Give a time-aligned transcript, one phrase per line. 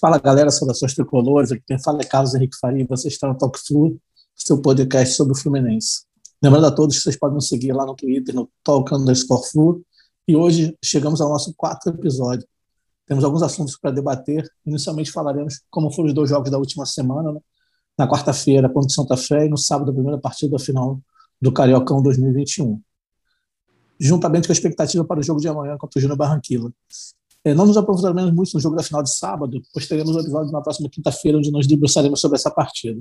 [0.00, 3.58] Fala galera, saudações tricolores, aqui quem fala é Carlos Henrique Faria, você está no Talk
[3.60, 4.00] Flu,
[4.34, 6.04] seu podcast sobre o Fluminense.
[6.42, 9.84] Lembrando a todos que vocês podem nos seguir lá no Twitter, no Talk Underscore Flu,
[10.26, 12.48] e hoje chegamos ao nosso quarto episódio.
[13.06, 17.32] Temos alguns assuntos para debater, inicialmente falaremos como foram os dois jogos da última semana,
[17.32, 17.40] né?
[17.98, 20.98] na quarta-feira contra o Santa Fé e no sábado a primeira partida da final
[21.38, 22.80] do Cariocão 2021.
[24.00, 26.72] Juntamente com a expectativa para o jogo de amanhã contra o Júnior Barranquilla.
[27.44, 30.52] É, não nos aprofundaremos muito no jogo da final de sábado, pois teremos o episódio
[30.52, 33.00] na próxima quinta-feira, onde nós debruçaremos sobre essa partida.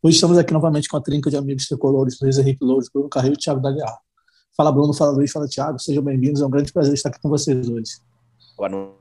[0.00, 3.36] Hoje estamos aqui novamente com a trinca de amigos tricolores, Luiz Henrique Loures, Bruno Carreiro
[3.36, 3.98] e Thiago Daliar.
[4.56, 7.28] Fala Bruno, fala Luiz, fala Thiago, sejam bem-vindos, é um grande prazer estar aqui com
[7.28, 7.96] vocês hoje.
[8.56, 8.94] Boa noite.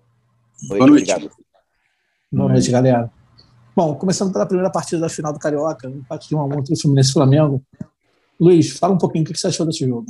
[0.68, 1.12] Boa noite.
[1.12, 1.32] Obrigado.
[2.32, 3.12] Boa noite, galera.
[3.76, 6.74] Bom, começando pela primeira partida da final do Carioca, empate de 1 a 1 entre
[6.74, 7.62] o Fluminense e Flamengo.
[8.40, 10.06] Luiz, fala um pouquinho o que você achou desse jogo.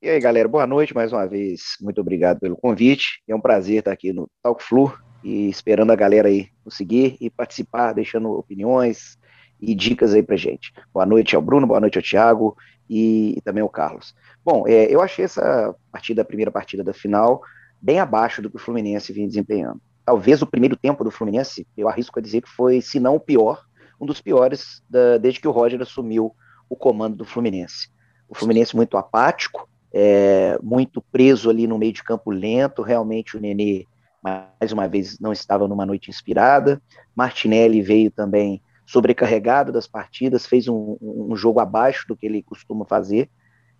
[0.00, 1.76] E aí, galera, boa noite mais uma vez.
[1.80, 3.20] Muito obrigado pelo convite.
[3.26, 7.16] É um prazer estar aqui no Talk Flu e esperando a galera aí nos seguir
[7.20, 9.18] e participar, deixando opiniões
[9.60, 10.72] e dicas aí pra gente.
[10.94, 12.56] Boa noite ao Bruno, boa noite ao Thiago
[12.88, 14.14] e, e também ao Carlos.
[14.44, 17.42] Bom, é, eu achei essa partida, a primeira partida da final,
[17.82, 19.80] bem abaixo do que o Fluminense vinha desempenhando.
[20.04, 23.20] Talvez o primeiro tempo do Fluminense, eu arrisco a dizer que foi, se não o
[23.20, 23.64] pior,
[24.00, 26.32] um dos piores da, desde que o Roger assumiu
[26.70, 27.88] o comando do Fluminense.
[28.28, 32.82] O Fluminense muito apático, é, muito preso ali no meio de campo lento.
[32.82, 33.84] Realmente o Nenê,
[34.22, 36.80] mais uma vez, não estava numa noite inspirada.
[37.14, 42.86] Martinelli veio também sobrecarregado das partidas, fez um, um jogo abaixo do que ele costuma
[42.86, 43.28] fazer.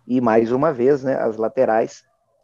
[0.07, 2.03] E mais uma vez, né, as laterais,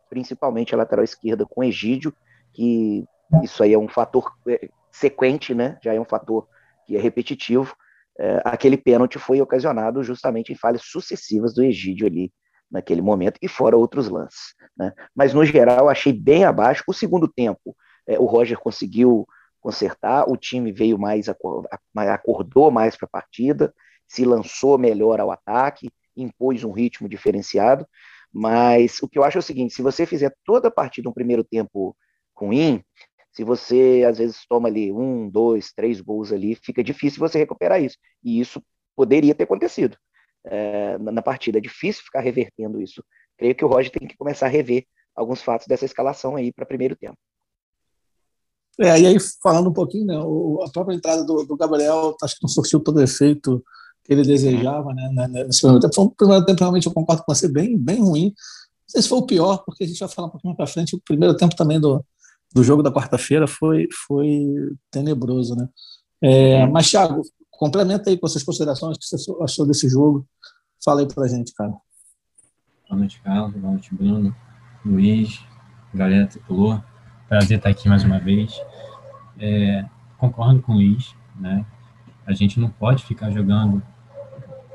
[0.10, 2.14] principalmente a lateral esquerda com Egídio,
[2.54, 3.04] que
[3.44, 5.78] isso aí é um fator é, sequente, né?
[5.84, 6.48] Já é um fator
[6.86, 7.76] que é repetitivo.
[8.18, 12.32] É, aquele pênalti foi ocasionado justamente em falhas sucessivas do Egídio ali
[12.70, 14.54] naquele momento, e fora outros lances.
[14.78, 14.94] Né?
[15.16, 16.84] Mas, no geral, achei bem abaixo.
[16.88, 17.76] O segundo tempo,
[18.08, 19.28] é, o Roger conseguiu
[19.60, 23.74] consertar, o time veio mais, acordou mais para a partida,
[24.08, 27.88] se lançou melhor ao ataque, impôs um ritmo diferenciado,
[28.32, 31.14] mas o que eu acho é o seguinte, se você fizer toda a partida um
[31.14, 31.98] primeiro tempo
[32.36, 32.84] ruim,
[33.32, 37.82] se você às vezes toma ali um, dois, três gols ali, fica difícil você recuperar
[37.82, 38.62] isso, e isso
[38.96, 39.98] poderia ter acontecido
[40.46, 41.58] é, na partida.
[41.58, 43.04] É difícil ficar revertendo isso.
[43.38, 44.86] Creio que o Roger tem que começar a rever
[45.16, 47.18] alguns fatos dessa escalação aí para primeiro tempo.
[48.80, 52.36] É, e aí, falando um pouquinho, né, o, a própria entrada do, do, Gabriel, acho
[52.36, 53.64] que não surtiu todo o efeito
[54.04, 55.96] que ele desejava né, né, né, nesse primeiro tempo.
[55.96, 58.26] Foi um primeiro tempo, realmente, eu concordo com você, bem, bem ruim.
[58.26, 60.68] Não sei se foi o pior, porque a gente vai falar um pouquinho mais para
[60.68, 60.96] frente.
[60.96, 62.04] O primeiro tempo também do,
[62.54, 64.46] do jogo da quarta-feira foi, foi
[64.92, 65.68] tenebroso, né?
[66.22, 70.28] É, mas, Thiago, complementa aí com as suas considerações, que você achou desse jogo.
[70.86, 71.74] Fala aí pra gente, cara.
[72.88, 73.56] Boa noite, Carlos.
[73.56, 74.36] Boa noite, Bruno,
[74.86, 75.44] Luiz,
[75.92, 76.80] galera tricolor.
[77.28, 78.62] Prazer estar aqui mais uma vez.
[79.40, 79.84] É,
[80.20, 81.66] concordo com o Luiz, né?
[82.24, 83.82] A gente não pode ficar jogando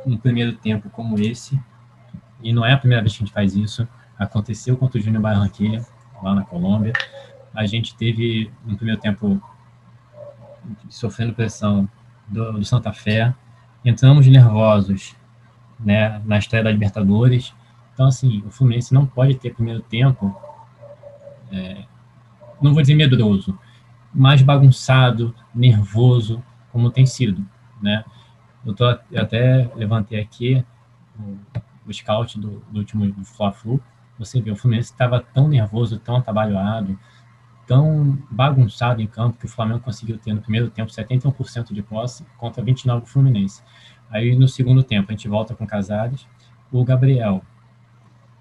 [0.04, 1.62] um primeiro tempo como esse,
[2.42, 3.86] e não é a primeira vez que a gente faz isso.
[4.18, 5.86] Aconteceu contra o Júnior Barranquilla,
[6.20, 6.92] lá na Colômbia.
[7.54, 9.40] A gente teve um primeiro tempo
[10.88, 11.88] sofrendo pressão
[12.26, 13.32] do, do Santa Fé.
[13.84, 15.14] Entramos nervosos
[15.84, 17.54] né, na estreia da Libertadores.
[17.92, 20.34] Então, assim, o Fluminense não pode ter primeiro tempo,
[21.52, 21.84] é,
[22.60, 23.58] não vou dizer medroso,
[24.12, 26.42] mais bagunçado, nervoso,
[26.72, 27.44] como tem sido,
[27.80, 28.04] né?
[28.64, 30.64] Eu, tô, eu até levantei aqui
[31.18, 31.38] o,
[31.86, 33.80] o scout do, do último do Fla-Flu,
[34.18, 36.98] você vê, o Fluminense estava tão nervoso, tão atabalhoado,
[37.66, 42.26] tão bagunçado em campo que o Flamengo conseguiu ter no primeiro tempo 71% de posse
[42.36, 43.62] contra 29% do Fluminense.
[44.10, 46.26] Aí no segundo tempo a gente volta com Casares,
[46.70, 47.42] o Gabriel,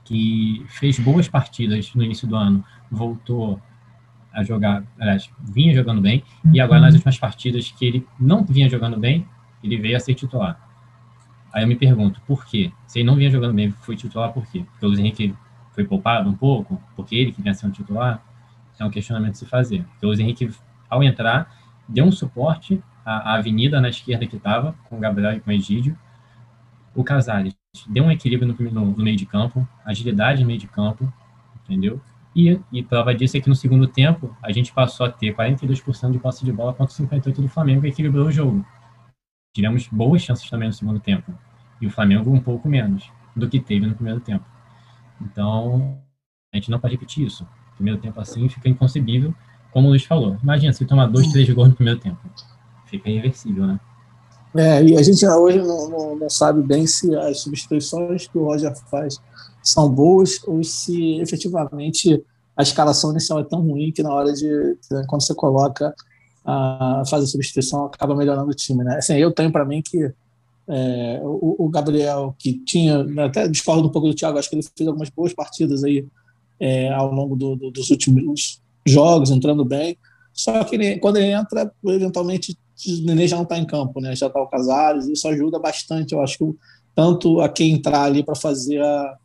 [0.03, 3.62] que fez boas partidas no início do ano, voltou
[4.34, 8.69] a jogar, aliás, vinha jogando bem, e agora nas últimas partidas que ele não vinha
[8.69, 9.28] jogando bem,
[9.63, 10.59] ele veio a ser titular.
[11.53, 12.72] Aí eu me pergunto, por quê?
[12.86, 14.63] Se ele não vinha jogando bem, foi titular por quê?
[14.72, 15.36] Porque o Luiz Henrique
[15.74, 16.81] foi poupado um pouco?
[16.95, 18.24] Porque ele que vinha sendo titular?
[18.80, 19.83] é um questionamento a se fazer.
[19.83, 20.51] Porque o Luiz Henrique,
[20.89, 21.54] ao entrar,
[21.88, 25.50] deu um suporte à, à avenida na esquerda que estava, com o Gabriel e com
[25.50, 25.98] o Egídio.
[26.96, 27.56] O Casares
[27.88, 31.12] deu um equilíbrio no, no, no, meio de campo, agilidade no meio de campo,
[31.64, 32.02] entendeu?
[32.36, 36.12] E, e prova disso é que no segundo tempo, a gente passou a ter 42%
[36.12, 38.66] de posse de bola contra 58% do Flamengo e equilibrou o jogo.
[39.56, 41.34] Tivemos boas chances também no segundo tempo.
[41.82, 44.46] E o Flamengo um pouco menos do que teve no primeiro tempo.
[45.22, 46.02] Então,
[46.54, 47.48] a gente não pode repetir isso
[47.80, 49.34] primeiro tempo assim, fica inconcebível,
[49.72, 50.38] como o Luiz falou.
[50.44, 52.20] Imagina se tomar dois, três gols no primeiro tempo.
[52.89, 53.80] Fica irreversível, né?
[54.56, 58.45] É, e a gente hoje não, não, não, sabe bem se as substituições que o
[58.45, 59.19] Roger faz
[59.62, 62.24] são boas ou se efetivamente
[62.57, 64.75] a escalação inicial é tão ruim que na hora de
[65.07, 65.94] quando você coloca
[66.44, 68.97] a, faz a substituição, acaba melhorando o time, né?
[68.97, 70.12] Assim, eu tenho para mim que
[70.68, 74.56] é, o, o, Gabriel, que tinha, né, até discordo um pouco do Thiago, acho que
[74.56, 76.06] ele fez algumas boas partidas aí
[76.59, 79.97] é, ao longo do, do, dos últimos jogos, entrando bem.
[80.31, 82.57] Só que ele, quando ele entra, eventualmente
[82.88, 84.16] o Nenê já não está em campo, né?
[84.16, 86.56] Já está o Casares, isso ajuda bastante, eu acho
[86.96, 89.18] tanto a quem entrar ali para fazer a,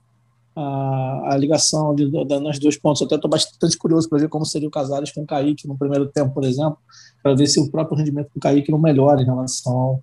[0.56, 2.11] a, a ligação ali
[2.41, 3.01] nas dois pontos.
[3.01, 5.77] Eu até estou bastante curioso para ver como seria o Casares com o Kaique no
[5.77, 6.79] primeiro tempo, por exemplo,
[7.23, 10.03] para ver se o próprio rendimento do Kaique não melhora em relação ao,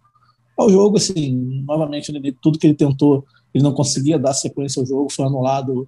[0.57, 0.97] ao jogo.
[0.97, 2.12] Assim, novamente,
[2.42, 5.88] tudo que ele tentou, ele não conseguia dar sequência ao jogo, foi anulado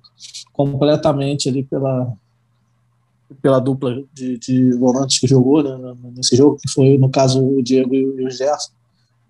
[0.54, 2.13] completamente ali pela,
[3.41, 7.62] pela dupla de, de volantes que jogou né, nesse jogo, que foi, no caso, o
[7.62, 8.71] Diego e o Gerson.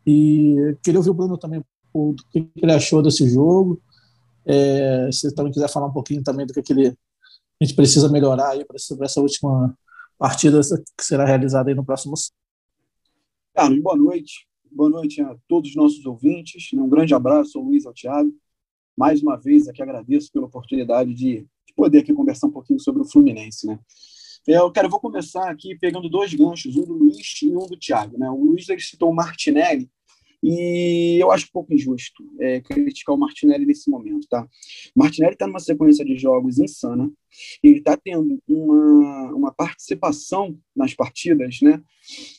[0.05, 1.63] E queria ouvir o Bruno também
[1.94, 3.81] o que ele achou desse jogo.
[4.45, 8.53] É, se também quiser falar um pouquinho também do que, ele, a gente precisa melhorar
[8.65, 9.77] para essa última
[10.17, 10.59] partida
[10.97, 12.15] que será realizada aí no próximo.
[13.53, 14.47] Carlos, boa noite.
[14.71, 16.67] Boa noite a todos os nossos ouvintes.
[16.73, 18.33] Um grande abraço ao Luiz, ao Thiago.
[18.97, 23.01] Mais uma vez aqui agradeço pela oportunidade de, de poder aqui conversar um pouquinho sobre
[23.01, 23.79] o Fluminense, né?
[24.45, 28.17] Eu, quero, vou começar aqui pegando dois ganchos, um do Luiz e um do Thiago.
[28.17, 28.29] Né?
[28.29, 29.89] O Luiz ele citou o Martinelli,
[30.43, 34.45] e eu acho um pouco injusto é, criticar o Martinelli nesse momento, tá?
[34.93, 37.09] Martinelli está numa sequência de jogos insana,
[37.63, 41.81] ele está tendo uma, uma participação nas partidas, né?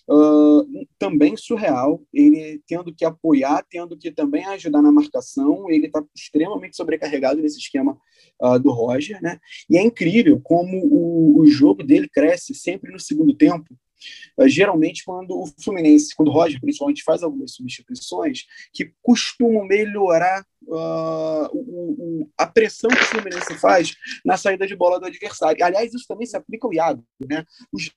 [0.06, 6.04] Uh, também surreal, ele tendo que apoiar, tendo que também ajudar na marcação, ele está
[6.14, 7.98] extremamente sobrecarregado nesse esquema
[8.42, 9.38] uh, do Roger, né?
[9.70, 13.74] E é incrível como o, o jogo dele cresce sempre no segundo tempo,
[14.46, 21.48] Geralmente, quando o Fluminense, quando o Roger principalmente faz algumas substituições que costumam melhorar uh,
[21.52, 25.64] o, o, a pressão que o Fluminense faz na saída de bola do adversário.
[25.64, 27.04] Aliás, isso também se aplica ao Iago.
[27.28, 27.44] Né?
[27.72, 27.90] Os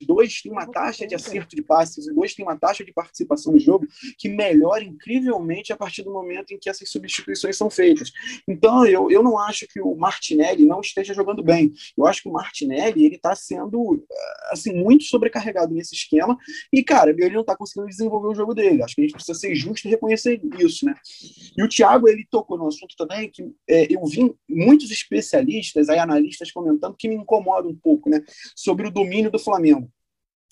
[0.00, 3.52] dois têm uma taxa de acerto de passes, os dois têm uma taxa de participação
[3.52, 3.86] no jogo
[4.18, 8.10] que melhora incrivelmente a partir do momento em que essas substituições são feitas.
[8.46, 11.72] Então, eu, eu não acho que o Martinelli não esteja jogando bem.
[11.96, 14.04] Eu acho que o Martinelli ele está sendo
[14.50, 16.36] assim muito sobrecarregado nesse esquema
[16.72, 18.82] e, cara, ele não está conseguindo desenvolver o jogo dele.
[18.82, 20.94] Acho que a gente precisa ser justo e reconhecer isso, né?
[21.56, 25.98] E o Thiago, ele tocou no assunto também que é, eu vi muitos especialistas, aí,
[25.98, 28.22] analistas comentando que me incomoda um pouco, né?
[28.54, 29.87] Sobre o domínio do Flamengo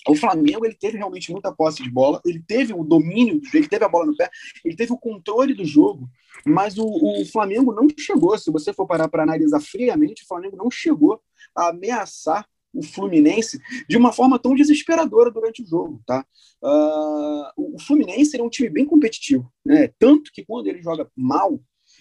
[0.09, 3.85] o Flamengo ele teve realmente muita posse de bola, ele teve o domínio, ele teve
[3.85, 4.31] a bola no pé,
[4.65, 6.09] ele teve o controle do jogo,
[6.45, 8.37] mas o, o Flamengo não chegou.
[8.39, 11.21] Se você for parar para analisar friamente, o Flamengo não chegou
[11.55, 13.59] a ameaçar o Fluminense
[13.89, 16.25] de uma forma tão desesperadora durante o jogo, tá?
[16.63, 19.89] Uh, o Fluminense é um time bem competitivo, né?
[19.99, 21.59] Tanto que quando ele joga mal,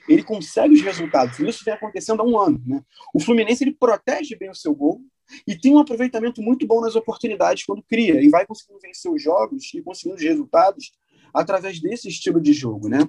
[0.09, 1.39] ele consegue os resultados.
[1.39, 2.83] Isso vem acontecendo há um ano, né?
[3.13, 5.01] O Fluminense ele protege bem o seu gol,
[5.48, 9.22] e tem um aproveitamento muito bom nas oportunidades quando cria e vai conseguindo vencer os
[9.22, 10.92] jogos e conseguindo os resultados
[11.36, 13.07] através desse estilo de jogo, né?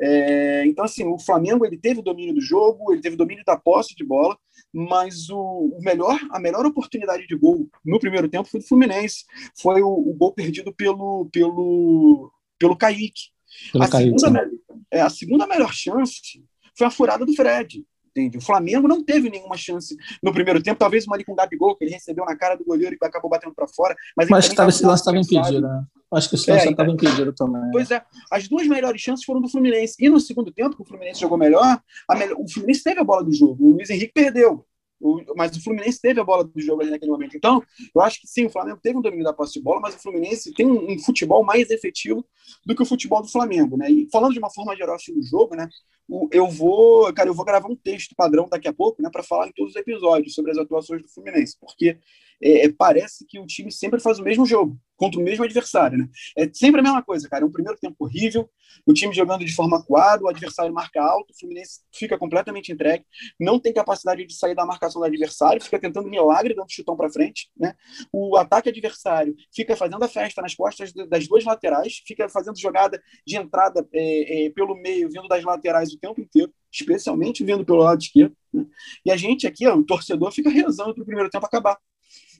[0.00, 3.44] É, então assim, o Flamengo ele teve o domínio do jogo, ele teve o domínio
[3.44, 4.36] da posse de bola,
[4.72, 9.24] mas o, o melhor, a melhor oportunidade de gol no primeiro tempo foi do Fluminense,
[9.60, 13.30] foi o, o gol perdido pelo pelo pelo Kaique.
[13.72, 14.50] Pelo a, Kaique, segunda,
[14.90, 16.42] é, a segunda melhor chance
[16.76, 17.84] foi a furada do Fred.
[18.18, 18.38] Entende?
[18.38, 21.76] O Flamengo não teve nenhuma chance no primeiro tempo, talvez uma ali com o Gabigol,
[21.76, 23.94] que ele recebeu na cara do goleiro e acabou batendo para fora.
[24.16, 25.84] Mas acho que esse lance estava impedido, né?
[26.12, 27.70] Acho que esse lance estava é, então, impedido também.
[27.70, 29.94] Pois é, as duas melhores chances foram do Fluminense.
[30.00, 33.22] E no segundo tempo, que o Fluminense jogou melhor, melhor o Fluminense teve a bola
[33.22, 34.64] do jogo, o Luiz Henrique perdeu.
[35.00, 37.36] O, mas o Fluminense teve a bola do jogo ali naquele momento.
[37.36, 37.62] Então,
[37.94, 39.98] eu acho que sim, o Flamengo teve um domínio da posse de bola, mas o
[39.98, 42.24] Fluminense tem um, um, futebol mais efetivo
[42.66, 43.90] do que o futebol do Flamengo, né?
[43.90, 45.68] E falando de uma forma geral assim, do jogo, né?
[46.08, 49.22] O, eu vou, cara, eu vou gravar um texto padrão daqui a pouco, né, para
[49.22, 51.98] falar em todos os episódios sobre as atuações do Fluminense, porque
[52.42, 55.96] é, é, parece que o time sempre faz o mesmo jogo contra o mesmo adversário,
[55.96, 56.08] né?
[56.36, 57.44] É sempre a mesma coisa, cara.
[57.44, 58.50] É um primeiro tempo horrível,
[58.84, 63.04] o time jogando de forma acuada, o adversário marca alto, o Fluminense fica completamente entregue,
[63.38, 67.10] não tem capacidade de sair da marcação do adversário, fica tentando milagre, dando chutão para
[67.10, 67.74] frente, né?
[68.12, 73.00] O ataque adversário fica fazendo a festa nas costas das duas laterais, fica fazendo jogada
[73.24, 77.78] de entrada é, é, pelo meio, vindo das laterais o tempo inteiro, especialmente vindo pelo
[77.78, 78.36] lado esquerdo.
[78.52, 78.66] Né?
[79.04, 81.78] E a gente aqui, ó, o torcedor, fica rezando para o primeiro tempo acabar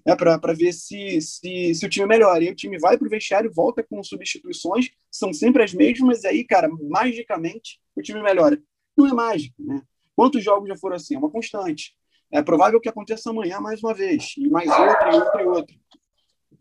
[0.06, 2.42] né, para ver se, se, se, o time melhora.
[2.42, 6.28] E o time vai para o vestiário, volta com substituições, são sempre as mesmas, e
[6.28, 8.60] aí, cara, magicamente o time melhora.
[8.96, 9.82] Não é mágico, né?
[10.14, 11.14] Quantos jogos já foram assim?
[11.14, 11.94] É uma constante.
[12.30, 15.76] É provável que aconteça amanhã mais uma vez, e mais outra, e outra, e outra.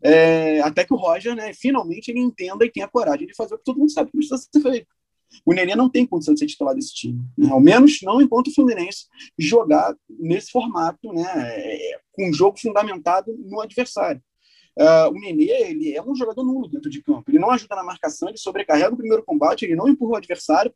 [0.00, 3.58] É, até que o Roger, né, finalmente, ele entenda e tenha coragem de fazer o
[3.58, 4.86] que todo mundo sabe que precisa ser feito.
[5.44, 7.20] O Nenê não tem condição de ser titular desse time.
[7.36, 7.50] Né?
[7.50, 11.76] Ao menos não enquanto o Fluminense jogar nesse formato, né?
[12.18, 14.20] Com um jogo fundamentado no adversário.
[14.76, 17.24] Uh, o Nenê ele é um jogador nulo dentro de campo.
[17.28, 20.72] Ele não ajuda na marcação, ele sobrecarrega o primeiro combate, ele não empurra o adversário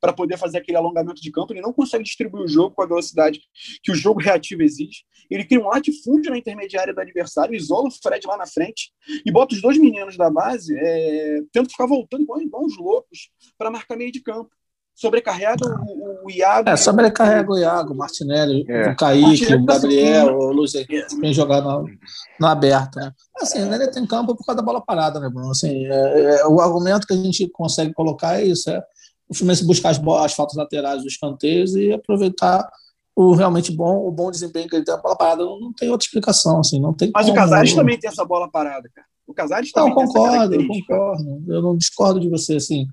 [0.00, 2.86] para poder fazer aquele alongamento de campo, ele não consegue distribuir o jogo com a
[2.86, 3.40] velocidade
[3.82, 5.04] que o jogo reativo exige.
[5.30, 8.92] Ele cria um latifúndio na intermediária do adversário, isola o Fred lá na frente
[9.24, 13.30] e bota os dois meninos da base é, tendo ficar voltando igual, igual uns loucos
[13.56, 14.50] para marcar meio de campo
[14.98, 16.68] sobrecarrega o, o Iago.
[16.68, 18.90] É, sobrecarrega o Iago, o Martinelli, é.
[18.90, 20.72] o Kaique, o Gabriel, o Luiz
[21.20, 21.88] vem jogar no,
[22.40, 22.96] no aberto.
[22.96, 23.12] Né?
[23.40, 25.52] Assim, ele tem campo por causa da bola parada, né, Bruno?
[25.52, 28.82] Assim, é, é, o argumento que a gente consegue colocar é isso: é
[29.28, 32.68] o Fluminense buscar as, as faltas laterais dos canteiros e aproveitar
[33.14, 35.44] o realmente bom, o bom desempenho que ele tem na bola parada.
[35.44, 38.24] Não, não tem outra explicação, assim, não tem Mas como, o Casares também tem essa
[38.24, 39.06] bola parada, cara.
[39.28, 41.44] O Casares também não, concordo, eu concordo.
[41.46, 42.86] Eu não discordo de você, assim.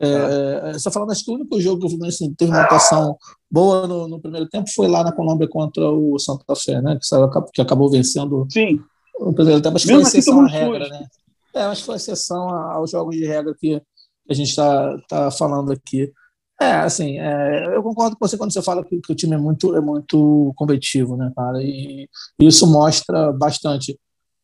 [0.00, 3.16] É, é, só falando, acho que o único jogo que o Fluminense teve uma atuação
[3.50, 6.96] boa no, no, primeiro tempo foi lá na Colômbia contra o Santa Fé, né?
[6.96, 8.80] Que, saiu, que acabou vencendo Sim.
[9.18, 9.76] o primeiro tempo.
[9.76, 11.06] Acho que foi assim, exceção à regra, né?
[11.54, 13.82] É, acho que foi exceção aos jogos de regra que
[14.30, 16.12] a gente está tá falando aqui.
[16.60, 19.38] É, assim, é, eu concordo com você quando você fala que, que, o time é
[19.38, 21.62] muito, é muito competitivo, né, cara?
[21.62, 23.98] E, e isso mostra bastante.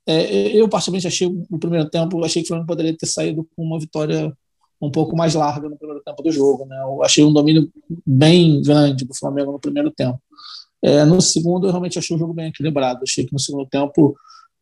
[0.06, 3.64] É, eu, particularmente, achei no primeiro tempo, achei que o Flamengo poderia ter saído com
[3.64, 4.32] uma vitória
[4.84, 6.64] um pouco mais larga no primeiro tempo do jogo.
[6.66, 6.80] Né?
[6.82, 7.70] Eu achei um domínio
[8.06, 10.20] bem grande do Flamengo no primeiro tempo.
[10.82, 13.00] É, no segundo, eu realmente achei o jogo bem equilibrado.
[13.02, 14.14] Achei que no segundo tempo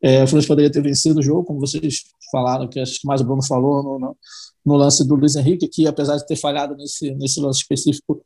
[0.03, 3.21] é, o Fluminense poderia ter vencido o jogo, como vocês falaram, que acho que mais
[3.21, 4.17] o Bruno falou no, no,
[4.65, 8.25] no, lance do Luiz Henrique, que apesar de ter falhado nesse, nesse lance específico,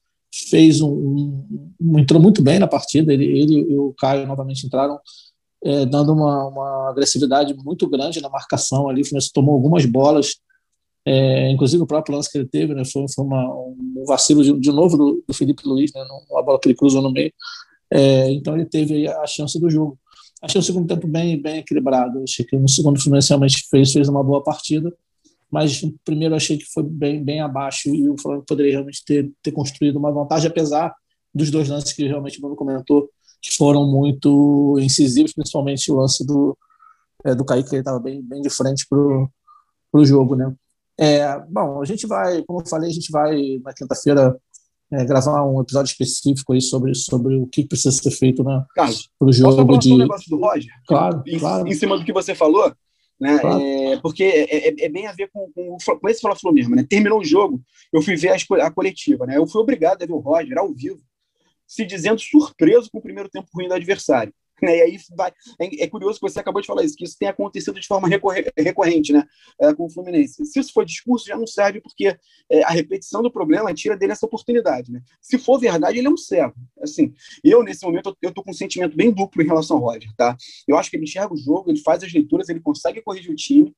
[0.50, 3.12] fez um, um, um entrou muito bem na partida.
[3.12, 4.98] Ele, ele e o Caio novamente entraram
[5.64, 9.02] é, dando uma, uma, agressividade muito grande na marcação ali.
[9.02, 10.36] O Fluminense tomou algumas bolas
[11.06, 14.58] é, inclusive o próprio lance que ele teve, né, foi, foi uma, um vacilo de,
[14.58, 17.32] de novo do, do, Felipe Luiz, né, uma bola que ele cruzou no meio.
[17.88, 19.96] É, então ele teve a chance do jogo.
[20.42, 22.20] Achei o segundo tempo bem, bem equilibrado.
[22.24, 24.92] Achei que no segundo Fluminense realmente fez, fez uma boa partida,
[25.48, 29.30] mas no primeiro achei que foi bem, bem abaixo e o Flamengo poderia realmente ter,
[29.40, 30.92] ter construído uma vantagem, apesar
[31.32, 33.08] dos dois lances que realmente o Bruno comentou,
[33.40, 36.58] que foram muito incisivos, principalmente o lance do,
[37.24, 40.52] é, do Kaique, que ele estava bem, bem de frente para o jogo, né?
[40.98, 44.36] É, bom, a gente vai, como eu falei, a gente vai na quinta-feira
[44.90, 48.88] é, gravar um episódio específico aí sobre, sobre o que precisa ser feito né, para
[49.20, 49.92] o jogo de.
[49.92, 50.72] Um negócio do Roger?
[50.86, 51.68] Claro, em, claro.
[51.68, 52.72] Em cima do que você falou,
[53.20, 53.38] né?
[53.38, 53.60] Claro.
[53.60, 56.86] É, porque é, é, é, bem a ver com, com, com esse Fla-Flu mesmo, né?
[56.88, 57.60] Terminou o jogo,
[57.92, 59.36] eu fui ver a, a, coletiva, né?
[59.36, 61.00] Eu fui obrigado a ver o Roger ao vivo,
[61.66, 64.32] se dizendo surpreso com o primeiro tempo ruim do adversário.
[64.62, 64.78] Né?
[64.78, 67.28] E aí vai, é, é, curioso que você acabou de falar isso, que isso tem
[67.28, 69.22] acontecido de forma recorrente né?
[69.60, 70.44] É, com o Fluminense.
[70.46, 72.16] Se isso for discurso, já não serve, porque
[72.50, 74.90] é, a repetição do problema tira dele essa oportunidade.
[74.90, 75.02] Né?
[75.20, 76.54] Se for verdade, ele é um cego.
[76.80, 77.12] Assim,
[77.44, 80.10] eu, nesse momento, eu estou com um sentimento bem duplo em relação ao Roger.
[80.16, 80.36] Tá?
[80.66, 83.36] Eu acho que ele enxerga o jogo, ele faz as leituras, ele consegue corrigir o
[83.36, 83.74] time,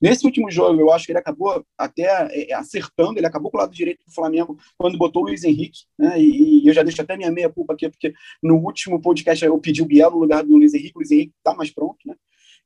[0.00, 3.60] Nesse último jogo, eu acho que ele acabou até é, acertando, ele acabou com o
[3.60, 6.20] lado direito do Flamengo quando botou o Luiz Henrique, né?
[6.20, 9.58] E, e eu já deixo até minha meia culpa aqui, porque no último podcast eu
[9.58, 12.14] pedi o Biel no lugar do Luiz Henrique, o Luiz Henrique está mais pronto, né?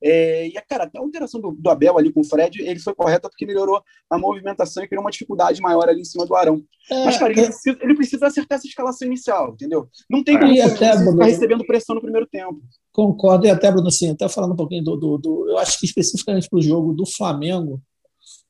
[0.02, 2.94] É, e, cara, até a alteração do, do, Abel ali com o Fred, ele foi
[2.94, 6.62] correta porque melhorou a movimentação e criou uma dificuldade maior ali em cima do Arão.
[6.90, 7.44] É, Mas, cara, ele, é...
[7.44, 9.88] precisa, ele, precisa, acertar essa escalação inicial, entendeu?
[10.10, 12.60] Não tem como ficar recebendo pressão no primeiro tempo.
[12.92, 14.96] Concordo, e até, Bruno, assim, até falando um pouquinho do.
[14.96, 17.80] do, do eu acho que especificamente para o jogo do Flamengo,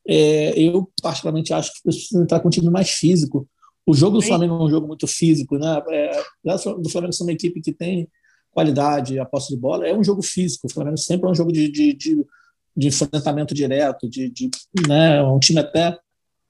[0.07, 3.49] é, eu particularmente acho que precisa entrar com um time mais físico.
[3.87, 4.23] O jogo do.
[4.23, 5.81] Flamengo é um jogo muito físico, né?
[5.91, 6.11] É,
[6.45, 8.09] do Flamengo é uma equipe que tem
[8.57, 10.67] qualidade, a posse de bola, é um jogo físico.
[10.67, 12.27] O Flamengo sempre é um jogo de, de, de,
[12.75, 14.51] de enfrentamento direto, de, de
[14.89, 15.99] né, um time até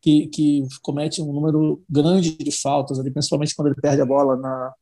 [0.00, 4.36] que, que comete um número grande de faltas, ali, principalmente quando ele perde a bola
[4.36, 4.72] na,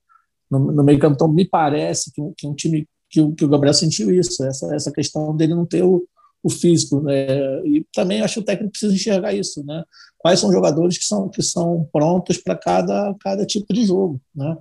[0.50, 1.14] no, no meio campo.
[1.14, 4.74] Então, me parece que que um time que o, que o Gabriel sentiu isso, essa,
[4.74, 6.06] essa questão dele não ter o,
[6.44, 7.00] o físico.
[7.00, 7.26] Né?
[7.64, 9.64] E também acho que o técnico precisa enxergar isso.
[9.64, 9.82] Né?
[10.18, 14.20] Quais são jogadores que são, que são prontos para cada, cada tipo de jogo.
[14.34, 14.56] Né?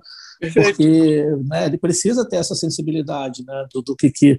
[0.52, 4.38] porque né, ele precisa ter essa sensibilidade né, do, do que, que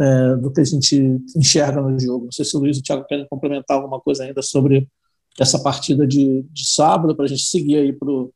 [0.00, 2.26] é, do que a gente enxerga no jogo.
[2.26, 4.88] Não sei se o Luiz e o Thiago querem complementar alguma coisa ainda sobre
[5.38, 8.30] essa partida de, de sábado para a gente seguir aí para o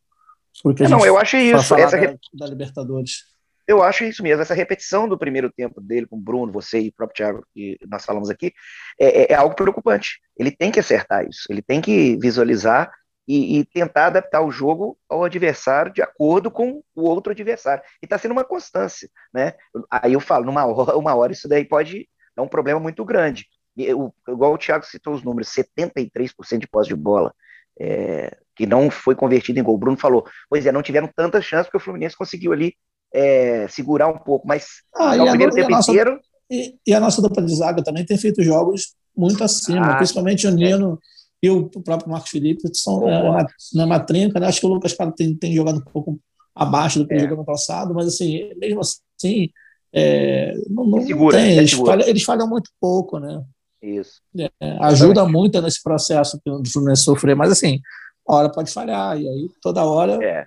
[0.74, 1.74] que a é, gente Não, eu acho isso.
[1.74, 3.24] Essa da, da, Libertadores.
[3.68, 4.40] Eu acho isso mesmo.
[4.40, 7.78] Essa repetição do primeiro tempo dele com o Bruno, você e o próprio Thiago, que
[7.86, 8.54] nós falamos aqui,
[8.98, 10.20] é, é, é algo preocupante.
[10.38, 11.44] Ele tem que acertar isso.
[11.50, 12.90] Ele tem que visualizar
[13.28, 17.84] e, e, tentar adaptar o jogo ao adversário de acordo com o outro adversário.
[18.02, 19.52] E está sendo uma constância, né?
[19.90, 23.46] Aí eu falo, numa hora, uma hora isso daí pode dar um problema muito grande.
[23.76, 27.34] Eu, igual o Thiago citou os números, 73% de posse de bola,
[27.78, 29.74] é, que não foi convertido em gol.
[29.74, 32.74] O Bruno falou, pois é, não tiveram tantas chances porque o Fluminense conseguiu ali
[33.12, 35.90] é, segurar um pouco, mas ah, no primeiro tempo nossa...
[35.90, 39.96] inteiro e, e, a nossa dupla de zaga também tem feito jogos muito acima, ah,
[39.96, 40.98] principalmente o Nino
[41.42, 41.46] é.
[41.46, 44.46] e o próprio Marcos Felipe são é, na, na matrinca, né?
[44.46, 46.18] Acho que o Lucas Prado tem, tem jogado um pouco
[46.54, 47.18] abaixo do que é.
[47.20, 49.50] jogou no passado, mas assim, mesmo assim,
[49.92, 53.42] é, não, não segura, tem, eles, falham, eles, falham, muito pouco, né?
[53.82, 54.20] Isso.
[54.38, 54.50] É,
[54.80, 57.80] ajuda muito nesse processo que o Fluminense sofrer, mas assim,
[58.26, 60.44] a hora pode falhar, e aí toda hora é.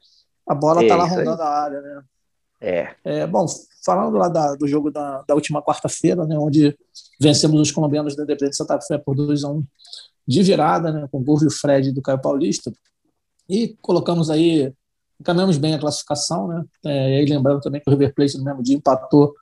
[0.48, 2.02] a bola está lá rondando a área, né?
[2.62, 2.96] É.
[3.04, 3.28] é.
[3.28, 3.46] Bom,
[3.84, 6.78] falando lá da, do jogo da, da última quarta-feira, né, onde
[7.20, 9.64] vencemos os colombianos da Independente Santa Fé por 2 a 1 um,
[10.28, 12.72] de virada, né, com o Burro e o Fred do Caio Paulista,
[13.50, 14.72] e colocamos aí
[15.24, 16.64] caminhamos bem a classificação, né?
[16.86, 19.34] É, e aí lembrando também que o River Plate no mesmo dia empatou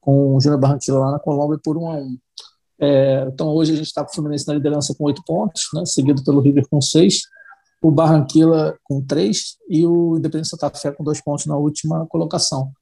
[0.00, 2.18] com o Júnior Barranquilla lá na Colômbia por 1 a 1.
[2.80, 5.84] É, então hoje a gente está com o Fluminense na liderança com oito pontos, né?
[5.84, 7.22] Seguido pelo River com seis,
[7.80, 12.72] o Barranquilla com três e o Independente Santa Fé com dois pontos na última colocação.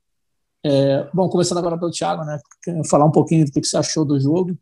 [0.65, 2.41] É, bom, começando agora pelo Thiago, né?
[2.89, 4.57] Falar um pouquinho do que, você achou do jogo,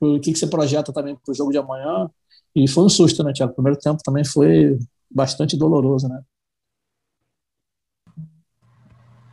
[0.00, 2.08] o que, você projeta também para o jogo de amanhã.
[2.54, 3.52] E foi um susto, né, Thiago?
[3.52, 4.78] O primeiro tempo também foi
[5.10, 6.22] bastante doloroso, né?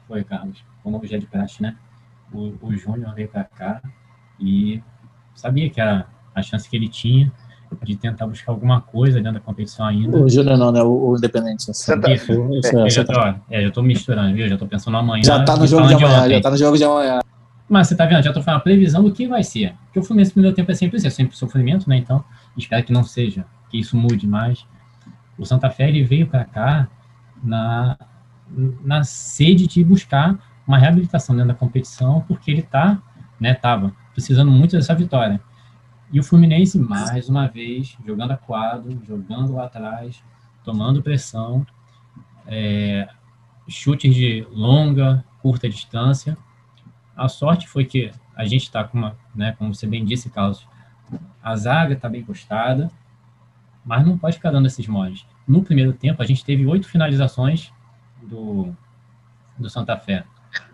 [0.07, 0.63] Foi, Carlos.
[0.81, 1.77] Como já de praxe, né?
[2.33, 3.81] O, o Júnior veio para cá
[4.39, 4.81] e
[5.35, 7.31] sabia que a, a chance que ele tinha
[7.83, 10.17] de tentar buscar alguma coisa dentro da competição ainda.
[10.17, 10.81] O Júnior não, né?
[10.81, 11.69] O, o Independente.
[11.69, 11.99] Assim.
[11.99, 12.11] Tá...
[12.11, 14.47] Isso, isso, é, já, tô, é, já tô misturando, viu?
[14.47, 15.23] Já tô pensando amanhã.
[15.23, 17.19] Já tá no jogo de amanhã, de já tá no jogo de amanhã.
[17.69, 19.75] Mas você tá vendo, já tô falando a previsão do que vai ser.
[19.85, 21.97] Porque o Fluminense no primeiro tempo é sempre isso, é sempre sofrimento, né?
[21.97, 22.23] Então,
[22.57, 24.65] espero que não seja, que isso mude mais.
[25.37, 26.87] O Santa Fé, ele veio para cá
[27.43, 27.95] na,
[28.83, 33.01] na sede de buscar uma reabilitação dentro da competição, porque ele tá,
[33.39, 35.39] né, tava precisando muito dessa vitória.
[36.11, 40.23] E o Fluminense, mais uma vez, jogando a quadro, jogando lá atrás,
[40.63, 41.65] tomando pressão,
[42.47, 43.07] é,
[43.67, 46.35] chutes de longa, curta distância.
[47.15, 50.65] A sorte foi que a gente está com uma, né, como você bem disse, Carlos,
[51.43, 52.89] a zaga está bem postada,
[53.85, 55.25] mas não pode ficar dando esses moles.
[55.47, 57.71] No primeiro tempo, a gente teve oito finalizações
[58.23, 58.73] do,
[59.57, 60.23] do Santa Fé.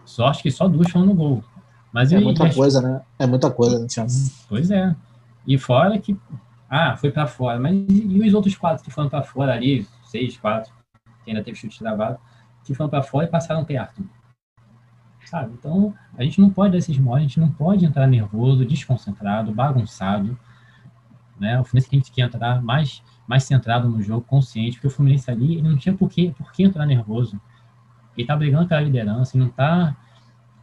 [0.06, 1.44] Sorte que só duas foram no gol.
[1.92, 3.02] Mas é muita coisa, né?
[3.18, 4.10] É muita coisa, né, Thiago?
[4.50, 4.96] Pois é.
[5.48, 6.18] E fora que.
[6.70, 7.60] Ah, foi para fora.
[7.60, 9.88] Mas e os outros quatro que foram para fora ali?
[10.04, 10.74] Seis, quatro,
[11.24, 12.20] que ainda teve chute travado,
[12.64, 14.04] que foram para fora e passaram perto.
[15.26, 15.54] Sabe?
[15.54, 19.52] Então, a gente não pode dar esses modos, a gente não pode entrar nervoso, desconcentrado,
[19.54, 20.38] bagunçado.
[21.40, 21.60] Né?
[21.60, 25.56] O Fluminense tem que entrar mais mais centrado no jogo, consciente, porque o Fluminense ali
[25.56, 27.40] ele não tinha por que, por que entrar nervoso.
[28.16, 29.96] Ele tá brigando pela liderança, ele não tá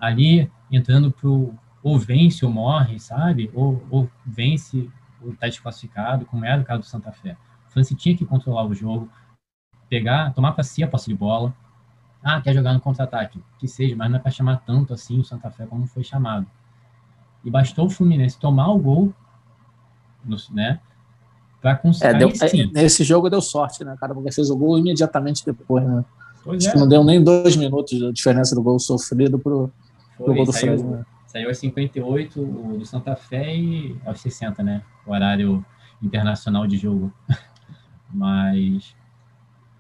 [0.01, 3.51] ali entrando pro ou vence ou morre, sabe?
[3.55, 4.91] Ou, ou vence
[5.21, 7.37] ou tá desclassificado, como era o caso do Santa Fé.
[7.69, 9.09] O Fluminense tinha que controlar o jogo,
[9.89, 11.55] pegar, tomar para si a posse de bola.
[12.23, 13.43] Ah, quer jogar no contra-ataque?
[13.59, 16.47] Que seja, mas não é para chamar tanto assim o Santa Fé como foi chamado.
[17.45, 19.15] E bastou o Fluminense tomar o gol,
[20.51, 20.81] né?
[21.63, 22.17] para conseguir.
[22.17, 24.13] É, deu, é, nesse jogo deu sorte, né, cara?
[24.13, 26.05] Porque fez o gol imediatamente depois, né?
[26.45, 26.73] Pois Acho é.
[26.73, 29.71] que não deu nem dois minutos de diferença do gol sofrido pro,
[30.17, 30.83] Foi, pro gol do Fred.
[31.33, 34.83] Saiu aos 58 o do Santa Fé e aos 60, né?
[35.07, 35.65] O horário
[36.03, 37.11] internacional de jogo.
[38.13, 38.95] Mas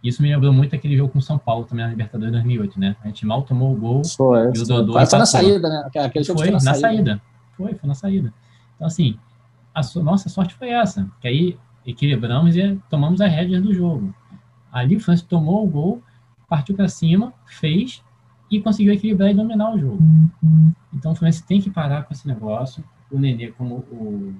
[0.03, 2.97] isso me lembrou muito aquele jogo com São Paulo também na Libertadores 2008, né?
[3.05, 5.91] A gente mal tomou o gol foi, e o Dodô foi, foi na saída, né?
[5.95, 6.81] Aquele jogo foi, foi na, na saída.
[6.81, 7.23] saída.
[7.55, 8.33] Foi, foi na saída.
[8.75, 9.19] Então, assim,
[9.75, 14.15] a nossa sorte foi essa, que aí equilibramos e tomamos as rédeas do jogo.
[14.73, 16.03] Ali o França tomou o gol,
[16.49, 18.03] partiu para cima, fez
[18.53, 19.99] e conseguiu equilibrar e dominar o jogo.
[20.93, 22.85] Então o Fluminense tem que parar com esse negócio.
[23.11, 24.35] O Nenê, como o,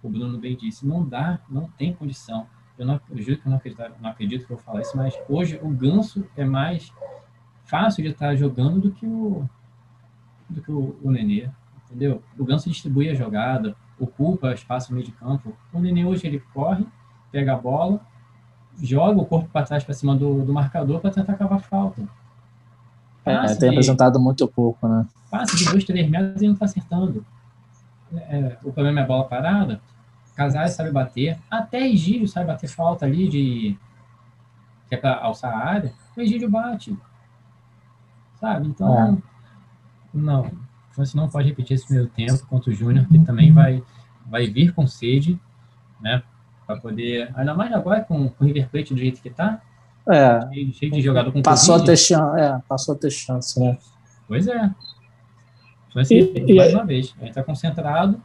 [0.00, 2.46] o Bruno bem disse, não dá, não tem condição.
[2.78, 4.96] Eu, não, eu juro que eu não acredito, não acredito que eu vou falar isso,
[4.96, 6.92] mas hoje o Ganso é mais
[7.64, 9.44] fácil de estar jogando do que o,
[10.48, 11.50] do que o, o Nenê,
[11.86, 12.22] entendeu?
[12.38, 15.56] O Ganso distribui a jogada, ocupa espaço no meio de campo.
[15.72, 16.86] O Nenê hoje ele corre,
[17.32, 18.00] pega a bola,
[18.80, 22.06] joga o corpo para trás para cima do, do marcador para tentar cavar falta.
[23.30, 25.06] É, tem apresentado muito pouco, né?
[25.30, 27.24] Passa de dois, três metros e não está acertando.
[28.14, 29.80] É, o problema é a bola parada.
[30.34, 31.38] Casares sabe bater.
[31.50, 33.76] Até Egílio sabe bater falta ali de.
[34.88, 35.92] que é para alçar a área.
[36.16, 36.96] O Egílio bate.
[38.40, 38.68] Sabe?
[38.68, 39.22] Então.
[39.22, 39.36] É.
[40.14, 43.82] Não você não pode repetir esse primeiro tempo contra o Júnior, que também vai,
[44.24, 45.38] vai vir com sede,
[46.00, 46.22] né?
[46.66, 47.30] Para poder.
[47.36, 49.60] Ainda mais agora com, com o River Plate do jeito que está.
[50.08, 50.40] É.
[50.52, 53.76] Cheio, cheio, de jogador com passou a ter chance, é, passou a ter chance, né?
[54.28, 54.70] Pois é.
[55.88, 58.22] Então, assim, e, mais e, uma vez, a gente está concentrado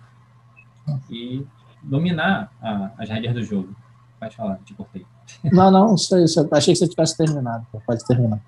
[1.09, 1.45] e
[1.81, 3.75] dominar a, as regras do jogo.
[4.19, 5.05] Pode falar, te cortei.
[5.51, 7.65] Não, não, isso, isso, achei que você tivesse terminado.
[7.85, 8.41] Pode terminar.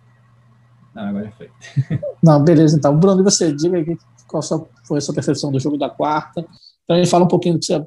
[0.93, 1.49] Não, agora já foi.
[2.21, 2.95] Não, beleza, então.
[2.97, 3.53] Bruno, e você?
[3.53, 4.43] Diga aí qual
[4.85, 6.45] foi a sua percepção do jogo da quarta.
[6.87, 7.79] Também fala um pouquinho do que você,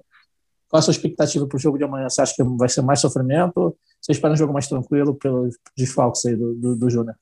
[0.69, 2.09] qual a sua expectativa para o jogo de amanhã.
[2.09, 3.77] Você acha que vai ser mais sofrimento?
[4.07, 7.17] Você espera um jogo mais tranquilo pelo desfalques aí do, do, do Júnior?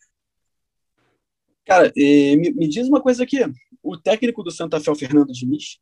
[1.65, 3.39] Cara, eh, me, me, diz uma coisa aqui.
[3.83, 5.79] O técnico do Santa Fé, o Fernando Diniz,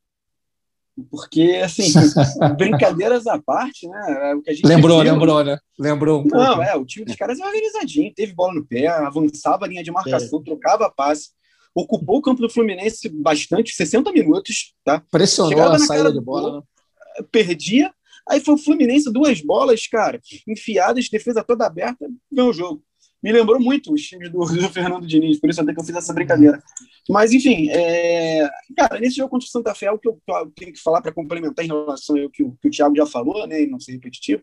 [1.11, 1.83] porque, assim,
[2.57, 4.31] brincadeiras à parte, né?
[4.31, 5.59] É o que a gente lembrou, viu, lembrou, né?
[5.77, 6.63] Lembrou um Não, pouco.
[6.63, 9.91] é, o time dos caras é organizadinho, teve bola no pé, avançava a linha de
[9.91, 10.45] marcação, é.
[10.45, 11.31] trocava passe,
[11.75, 15.03] ocupou o campo do Fluminense bastante, 60 minutos, tá?
[15.11, 17.27] Pressionou Chegava a saída de bola, né?
[17.33, 17.93] Perdia,
[18.29, 22.83] aí foi o Fluminense, duas bolas, cara, enfiadas, defesa toda aberta, ganhou o jogo
[23.23, 25.95] me lembrou muito os times do, do, Fernando Diniz, por isso até que eu fiz
[25.95, 26.61] essa brincadeira.
[27.09, 30.21] Mas, enfim, é, cara, nesse jogo contra o Santa Fé, o que eu,
[30.57, 33.47] tenho que falar para complementar em relação ao que, o, que o Thiago já falou,
[33.47, 34.43] né, e não ser repetitivo,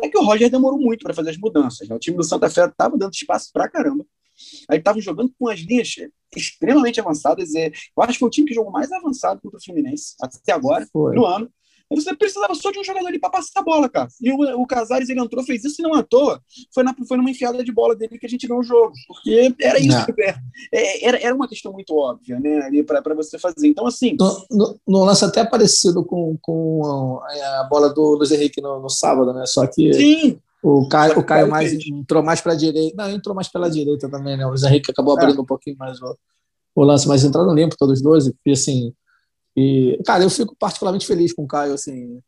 [0.00, 1.88] é que o Roger demorou muito para fazer as mudanças.
[1.88, 1.96] Né?
[1.96, 4.04] O time do Santa Fé estava dando espaço para caramba.
[4.68, 5.94] Aí estavam jogando com as linhas
[6.36, 7.54] extremamente avançadas.
[7.56, 10.52] É, eu acho que foi o time que jogou mais avançado contra o Fluminense até
[10.52, 11.16] agora, foi.
[11.16, 11.50] no ano.
[11.90, 14.08] Você precisava só de um jogador ali para passar a bola, cara.
[14.20, 16.40] E o, o Casares, ele entrou, fez isso e não à toa.
[16.72, 18.92] Foi, na, foi numa enfiada de bola dele que a gente ganhou o jogo.
[19.06, 19.96] Porque era isso.
[20.18, 20.34] É,
[20.72, 22.60] é, era, era uma questão muito óbvia, né?
[22.62, 23.66] Ali para você fazer.
[23.66, 24.16] Então, assim.
[24.18, 28.80] No, no, no, lance até parecido com, com a, a bola do Luiz Henrique no,
[28.80, 29.46] no sábado, né?
[29.46, 29.92] Só que.
[29.94, 30.38] Sim.
[30.60, 32.94] O Caio, o Caio mais, entrou mais para a direita.
[32.96, 34.44] Não, entrou mais pela direita também, né?
[34.44, 35.22] O Luiz Henrique acabou é.
[35.22, 35.42] abrindo é.
[35.42, 36.16] um pouquinho mais o,
[36.74, 38.30] o lance, mas entraram limpo todos os dois.
[38.44, 38.92] E assim,
[39.58, 42.20] e, cara, eu fico particularmente feliz com o Caio, assim.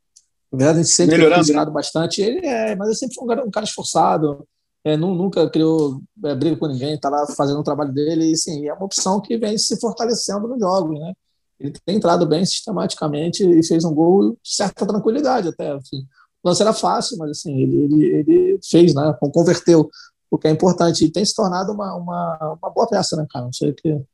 [0.51, 1.65] Na verdade, a gente sempre né?
[1.67, 2.21] bastante.
[2.21, 4.45] Ele é, mas ele sempre foi um cara, um cara esforçado,
[4.85, 8.33] é, nunca criou é, briga com ninguém, tá lá fazendo o trabalho dele.
[8.33, 11.13] E, sim, é uma opção que vem se fortalecendo nos jogos, né?
[11.61, 15.71] Ele tem entrado bem sistematicamente e fez um gol de certa tranquilidade até.
[15.71, 16.05] Assim.
[16.43, 19.15] O lance era fácil, mas assim, ele, ele, ele fez, né?
[19.33, 19.89] Converteu,
[20.29, 21.05] o que é importante.
[21.05, 23.45] E tem se tornado uma, uma, uma boa peça, né, cara?
[23.45, 23.89] Não sei o que.
[23.89, 24.05] Ele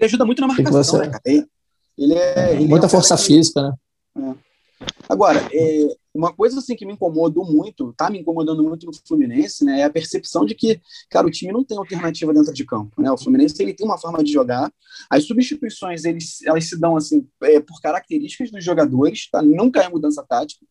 [0.00, 0.98] ajuda muito na marcação, você...
[0.98, 1.22] né, cara?
[2.02, 3.22] Ele é, ele muita é um força que...
[3.22, 3.74] física, né?
[4.18, 4.52] É.
[5.08, 9.64] Agora, é, uma coisa assim que me incomodou muito, tá me incomodando muito no Fluminense,
[9.64, 13.00] né, é a percepção de que, cara, o time não tem alternativa dentro de campo,
[13.00, 13.10] né?
[13.10, 14.72] O Fluminense ele tem uma forma de jogar.
[15.08, 19.40] As substituições eles, elas se dão assim é, por características dos jogadores, tá?
[19.42, 20.66] Nunca é mudança tática.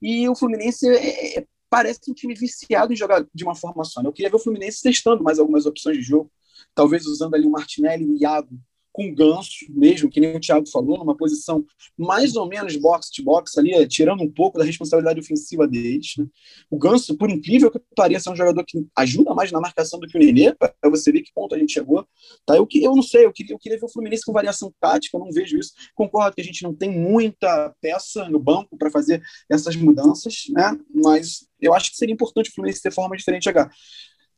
[0.00, 4.02] E o Fluminense é, é parece um time viciado em jogar de uma forma só.
[4.02, 4.08] Né?
[4.08, 6.30] Eu queria ver o Fluminense testando mais algumas opções de jogo,
[6.74, 8.58] talvez usando ali o Martinelli o Iago
[8.92, 11.64] com Ganso mesmo, que nem o Thiago falou, numa posição
[11.96, 16.14] mais ou menos box-to-box ali, é, tirando um pouco da responsabilidade ofensiva deles.
[16.18, 16.26] Né?
[16.70, 20.06] O Ganso, por incrível que pareça, é um jogador que ajuda mais na marcação do
[20.06, 22.06] que o Nenê, para você ver que ponto a gente chegou.
[22.44, 22.56] Tá?
[22.56, 25.20] Eu, eu não sei, eu queria, eu queria ver o Fluminense com variação tática, eu
[25.20, 25.72] não vejo isso.
[25.94, 30.78] Concordo que a gente não tem muita peça no banco para fazer essas mudanças, né?
[30.94, 33.70] mas eu acho que seria importante o Fluminense ter forma diferente de jogar.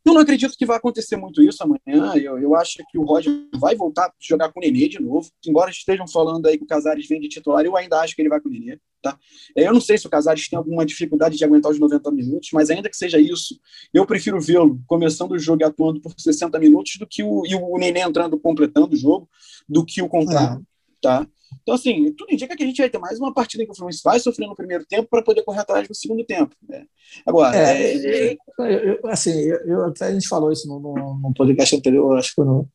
[0.07, 2.15] Eu não acredito que vai acontecer muito isso amanhã.
[2.17, 5.31] Eu, eu acho que o Roger vai voltar a jogar com o Nenê de novo.
[5.47, 8.29] Embora estejam falando aí que o Casares vem de titular, eu ainda acho que ele
[8.29, 8.79] vai com o Nenê.
[9.03, 9.19] Tá?
[9.57, 12.71] Eu não sei se o Casares tem alguma dificuldade de aguentar os 90 minutos, mas
[12.71, 13.59] ainda que seja isso,
[13.93, 17.55] eu prefiro vê-lo começando o jogo e atuando por 60 minutos do que o, e
[17.55, 19.29] o Nenê entrando completando o jogo,
[19.67, 20.61] do que o contrário.
[20.61, 20.74] É.
[21.05, 21.27] Tá?
[21.63, 24.01] Então, assim, tudo indica que a gente vai ter mais uma partida que o Fluminense
[24.03, 26.57] vai sofrer no primeiro tempo para poder correr atrás no segundo tempo.
[26.67, 26.87] Né?
[27.27, 28.37] Agora, é, é.
[28.59, 29.33] Eu, assim,
[29.67, 32.67] eu, até a gente falou isso no, no, no podcast anterior, acho que no,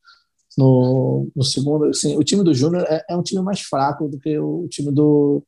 [0.56, 1.86] no, no segundo.
[1.86, 4.92] Assim, o time do Júnior é, é, um time mais fraco do que o time
[4.92, 5.42] do,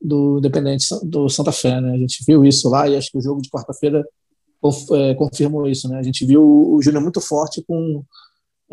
[0.00, 1.80] do Independente do Santa Fé.
[1.80, 1.92] Né?
[1.92, 4.04] A gente viu isso lá e acho que o jogo de quarta-feira
[4.92, 5.88] é, confirmou isso.
[5.88, 5.96] Né?
[5.98, 8.04] A gente viu o Júnior muito forte com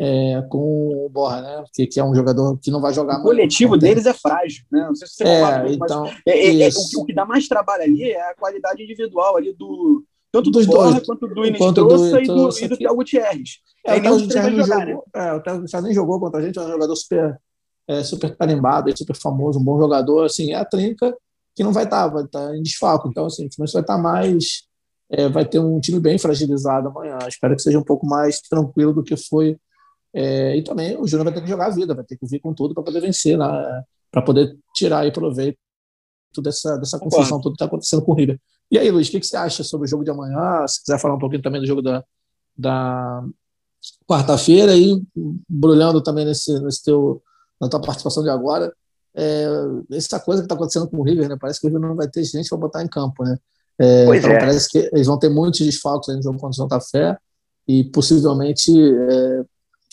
[0.04, 1.64] é, com o Borra, né?
[1.72, 4.84] Que, que, é um jogador que não vai jogar O coletivo deles é frágil, né?
[4.88, 7.84] Não sei se você é, então, é, é, é o, o, que dá mais trabalho
[7.84, 12.58] ali é a qualidade individual ali do tanto do Borra quanto do Inês e do,
[12.58, 13.60] e do, Thiago Gutierrez.
[13.86, 15.28] É, o Thiago Gutierrez jogar, jogou, né?
[15.28, 17.40] é, o Thiago Gutierrez nem jogou contra a gente, é um jogador super,
[17.86, 21.16] é, super carimbado, super famoso, um bom jogador, assim, é a trinca
[21.54, 23.82] que não vai estar, tá, vai estar tá em desfalco, então assim, o vai estar
[23.84, 24.64] tá mais
[25.12, 27.18] é, vai ter um time bem fragilizado amanhã.
[27.28, 29.58] Espero que seja um pouco mais tranquilo do que foi
[30.14, 32.40] é, e também o Júnior vai ter que jogar a vida, vai ter que vir
[32.40, 33.82] com tudo para poder vencer, né?
[34.10, 35.58] para poder tirar aí proveito
[36.38, 38.38] dessa, dessa confusão, tudo que está acontecendo com o River.
[38.70, 40.66] E aí, Luiz, o que, que, você acha sobre o jogo de amanhã?
[40.66, 42.04] Se quiser falar um pouquinho também do jogo da,
[42.56, 43.24] da
[44.06, 45.02] quarta-feira e
[45.48, 47.22] brulhando também nesse, nesse teu,
[47.60, 48.72] na tua participação de agora,
[49.14, 49.46] é,
[49.90, 51.36] essa coisa que está acontecendo com o River, né?
[51.38, 53.36] Parece que o River não vai ter gente para botar em campo, né?
[53.78, 54.38] É, então é.
[54.38, 57.16] parece que eles vão ter muitos desfalques no jogo contra o Santa Fé
[57.66, 59.44] e possivelmente é,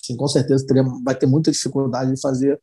[0.03, 2.59] Sim, com certeza teria, vai ter muita dificuldade de fazer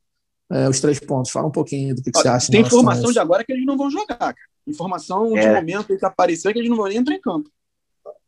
[0.51, 1.31] é, os três pontos.
[1.31, 2.51] Fala um pouquinho do que, que você acha.
[2.51, 4.35] Tem informação de agora que eles não vão jogar, cara.
[4.67, 5.55] Informação de é.
[5.55, 7.51] momento que apareceu que eles não vão nem entrar em campo.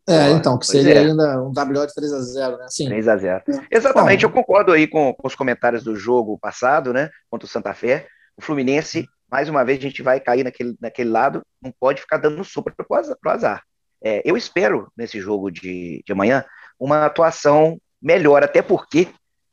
[0.09, 0.99] É, então, que seria é.
[1.01, 2.67] ainda um WO de 3 a 0 né?
[2.71, 2.87] Sim.
[2.87, 3.77] 3 a 0 é.
[3.77, 7.11] Exatamente, Bom, eu concordo aí com, com, os comentários do jogo passado, né?
[7.31, 8.07] Contra o Santa Fé.
[8.35, 12.17] O Fluminense, mais uma vez, a gente vai cair naquele, naquele lado, não pode ficar
[12.17, 13.17] dando sopa pro azar.
[13.21, 13.63] Pro azar.
[14.03, 16.43] É, eu espero, nesse jogo de, de amanhã,
[16.81, 19.09] uma atuação melhor, até porque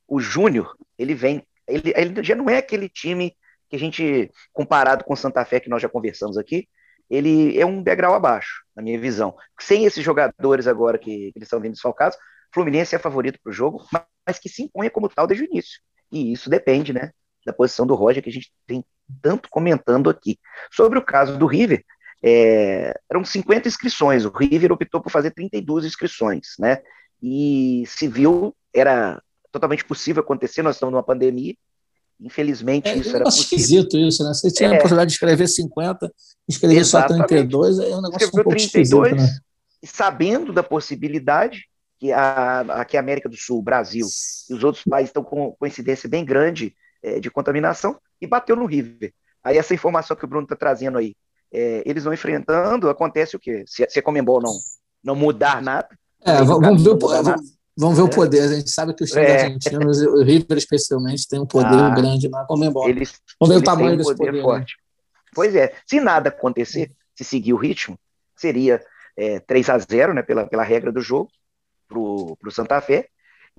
[0.08, 3.36] o Júnior, ele vem, ele, ele já não é aquele time
[3.70, 6.68] que a gente, comparado com Santa Fé, que nós já conversamos aqui,
[7.10, 9.36] ele é um degrau abaixo, na minha visão.
[9.60, 12.18] Sem esses jogadores agora que, eles estão vindo desfalcados,
[12.54, 13.86] Fluminense é favorito para o jogo,
[14.26, 15.82] mas que se impõe como tal desde o início.
[16.12, 17.12] E isso depende, né,
[17.46, 18.84] da posição do Roger, que a gente tem
[19.22, 20.40] tanto comentando aqui.
[20.72, 21.84] Sobre o caso do River,
[22.24, 26.82] é, eram 50 inscrições, o River optou por fazer 32 inscrições, né,
[27.28, 31.56] e se viu, era totalmente possível acontecer, nós estamos numa pandemia,
[32.20, 33.58] Infelizmente, é, isso era possível.
[33.58, 34.34] esquisito isso, né?
[34.34, 34.74] Você tinha é.
[34.74, 36.14] a possibilidade de escrever 50,
[36.48, 37.22] escrever Exatamente.
[37.22, 39.40] só 32, aí é um negócio Escreveu um pouco 32, esquisito, né?
[39.84, 41.66] Sabendo da possibilidade
[42.00, 44.08] que a, aqui a América do Sul, Brasil
[44.50, 48.66] e os outros países estão com coincidência bem grande é, de contaminação, e bateu no
[48.66, 49.14] River.
[49.44, 51.16] Aí essa informação que o Bruno está trazendo aí,
[51.52, 53.64] é, eles vão enfrentando, acontece o quê?
[53.68, 54.54] Se, se a Comembol não,
[55.04, 55.90] não mudar nada...
[56.26, 58.42] É, vamos ver, vamos, Vamos ver o poder.
[58.42, 59.44] A gente sabe que os times é.
[59.44, 62.88] argentinos, o River especialmente, tem um poder ah, grande na Comembol.
[62.88, 64.28] Eles, Vamos ver o tamanho um desse poder.
[64.28, 64.44] poder né?
[64.44, 64.76] forte.
[64.78, 64.84] Né?
[65.34, 65.74] Pois é.
[65.86, 68.00] Se nada acontecer, se seguir o ritmo,
[68.36, 68.82] seria
[69.18, 71.30] é, 3 a 0 né, pela, pela regra do jogo,
[71.88, 73.10] para o Santa Fé.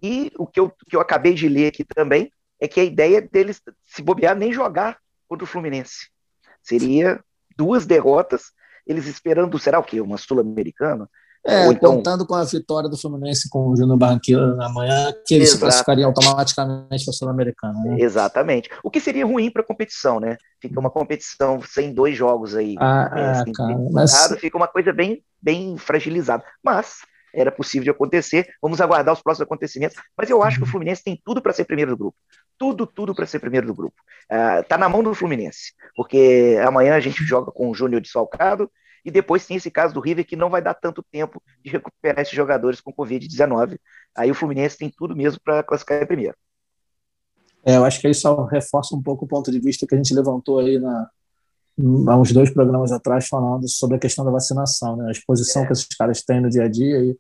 [0.02, 3.20] E o que eu, que eu acabei de ler aqui também é que a ideia
[3.20, 4.98] deles se bobear nem jogar
[5.28, 6.08] contra o Fluminense.
[6.62, 7.20] Seria
[7.54, 8.52] duas derrotas,
[8.86, 10.00] eles esperando, será o quê?
[10.00, 11.08] Uma Sul-Americana?
[11.44, 15.50] É, então, contando com a vitória do Fluminense com o Júnior Barranquilla amanhã, que eles
[15.50, 17.80] se classificariam automaticamente para a Sul-Americana.
[17.84, 17.96] Né?
[18.00, 18.68] Exatamente.
[18.82, 20.36] O que seria ruim para a competição, né?
[20.60, 22.74] Fica uma competição sem dois jogos aí.
[22.78, 24.12] Ah, é, assim, cara, mas...
[24.40, 26.42] Fica uma coisa bem, bem fragilizada.
[26.64, 26.96] Mas
[27.36, 28.48] era possível de acontecer.
[28.60, 29.96] Vamos aguardar os próximos acontecimentos.
[30.16, 30.72] Mas eu acho que o uhum.
[30.72, 32.16] Fluminense tem tudo para ser primeiro do grupo.
[32.58, 33.96] Tudo, tudo para ser primeiro do grupo.
[34.32, 35.74] Uh, tá na mão do Fluminense.
[35.94, 38.70] Porque amanhã a gente joga com o Júnior desfalcado
[39.06, 42.20] e depois tem esse caso do River que não vai dar tanto tempo de recuperar
[42.22, 43.78] esses jogadores com Covid-19.
[44.16, 46.34] Aí o Fluminense tem tudo mesmo para classificar em primeiro.
[47.64, 49.96] É, eu acho que aí só reforça um pouco o ponto de vista que a
[49.96, 51.08] gente levantou aí na,
[52.08, 55.06] há uns dois programas atrás falando sobre a questão da vacinação, né?
[55.06, 55.66] a exposição é.
[55.66, 56.98] que esses caras têm no dia a dia.
[57.04, 57.16] E,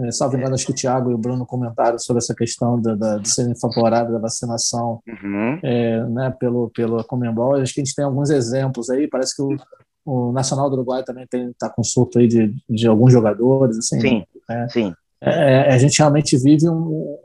[0.00, 2.94] é, salvo engano, acho que o Thiago e o Bruno comentaram sobre essa questão da,
[2.94, 5.58] da, de serem favoráveis da vacinação uhum.
[5.62, 7.54] é, né, pelo, pelo Comembol.
[7.54, 9.08] Acho que a gente tem alguns exemplos aí.
[9.08, 9.56] Parece que o,
[10.04, 13.78] o Nacional do Uruguai também está com surto aí de, de alguns jogadores.
[13.78, 14.94] Assim, sim, é, sim.
[15.20, 17.16] É, a gente realmente vive um,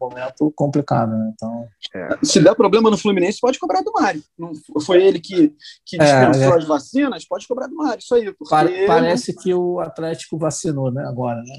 [0.00, 1.32] momento complicado, né?
[1.34, 1.66] Então...
[1.94, 2.08] É.
[2.22, 4.22] Se der problema no Fluminense, pode cobrar do Mário.
[4.38, 5.52] Não foi ele que,
[5.84, 8.32] que é, dispensou é, as vacinas, pode cobrar do Mário, isso aí.
[8.32, 8.86] Porque...
[8.86, 11.54] Parece que o Atlético vacinou, né, agora, né?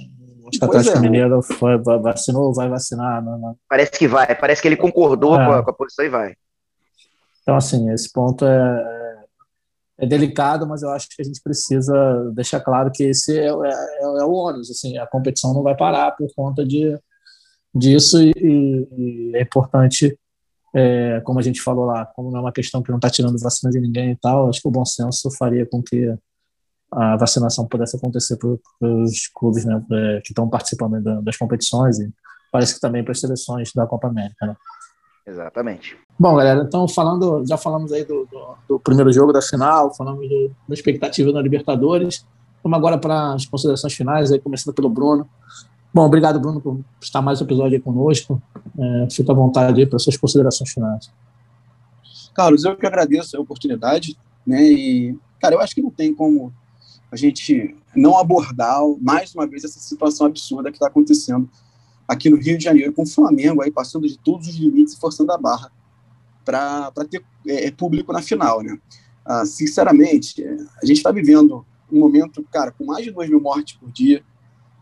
[0.48, 1.02] Acho que o Atlético é.
[1.02, 3.24] Mineiro foi, vacinou, vai vacinar.
[3.24, 3.54] Né, né?
[3.68, 6.34] Parece que vai, parece que ele concordou com a, com, a, posição e vai.
[7.42, 9.09] Então, assim, esse ponto é,
[10.00, 14.02] é delicado, mas eu acho que a gente precisa deixar claro que esse é, é,
[14.02, 16.98] é o ônus, assim, a competição não vai parar por conta de,
[17.76, 20.18] disso e, e é importante,
[20.74, 23.38] é, como a gente falou lá, como não é uma questão que não está tirando
[23.40, 26.16] vacina de ninguém e tal, acho que o bom senso faria com que
[26.92, 28.50] a vacinação pudesse acontecer para
[28.82, 32.10] os clubes né, é, que estão participando das competições e
[32.52, 34.48] parece que também para as seleções da Copa América.
[34.48, 34.56] Né?
[35.30, 35.96] Exatamente.
[36.18, 40.28] Bom, galera, então falando, já falamos aí do, do, do primeiro jogo da final, falamos
[40.28, 42.26] do, da expectativa na Libertadores.
[42.64, 45.30] Vamos agora para as considerações finais, aí, começando pelo Bruno.
[45.94, 48.42] Bom, obrigado, Bruno, por estar mais um episódio aí conosco.
[48.78, 51.12] É, fica à vontade aí para suas considerações finais.
[52.34, 54.64] Carlos, eu que agradeço a oportunidade, né?
[54.64, 56.52] E, cara, eu acho que não tem como
[57.12, 61.50] a gente não abordar mais uma vez essa situação absurda que está acontecendo
[62.10, 65.00] aqui no Rio de Janeiro, com o Flamengo aí passando de todos os limites e
[65.00, 65.72] forçando a barra
[66.44, 68.80] para ter é, é, público na final, né?
[69.24, 73.40] Ah, sinceramente, é, a gente está vivendo um momento, cara, com mais de 2 mil
[73.40, 74.24] mortes por dia.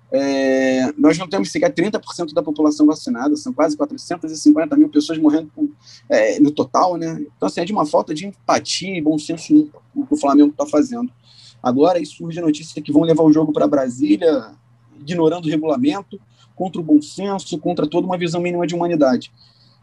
[0.09, 5.51] É, nós não temos sequer 30% da população vacinada, são quase 450 mil pessoas morrendo
[5.53, 5.69] por,
[6.09, 7.25] é, no total, né?
[7.35, 10.51] Então, assim, é de uma falta de empatia e bom senso o que o Flamengo
[10.51, 11.11] está fazendo.
[11.61, 14.55] Agora, aí surge a notícia que vão levar o jogo para Brasília,
[15.01, 16.19] ignorando o regulamento,
[16.57, 19.31] contra o bom senso, contra toda uma visão mínima de humanidade.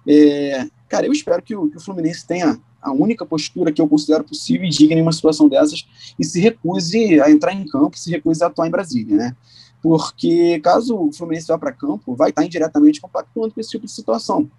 [0.07, 3.89] É, cara, eu espero que o, que o, Fluminense tenha a única postura que eu
[3.89, 5.87] considero possível e digna em uma situação dessas
[6.19, 9.37] e se recuse a entrar em campo, se recuse a atuar em Brasília, né?
[9.81, 13.93] Porque caso o Fluminense vá para campo, vai estar indiretamente compactuando com esse tipo de
[13.93, 14.51] situação.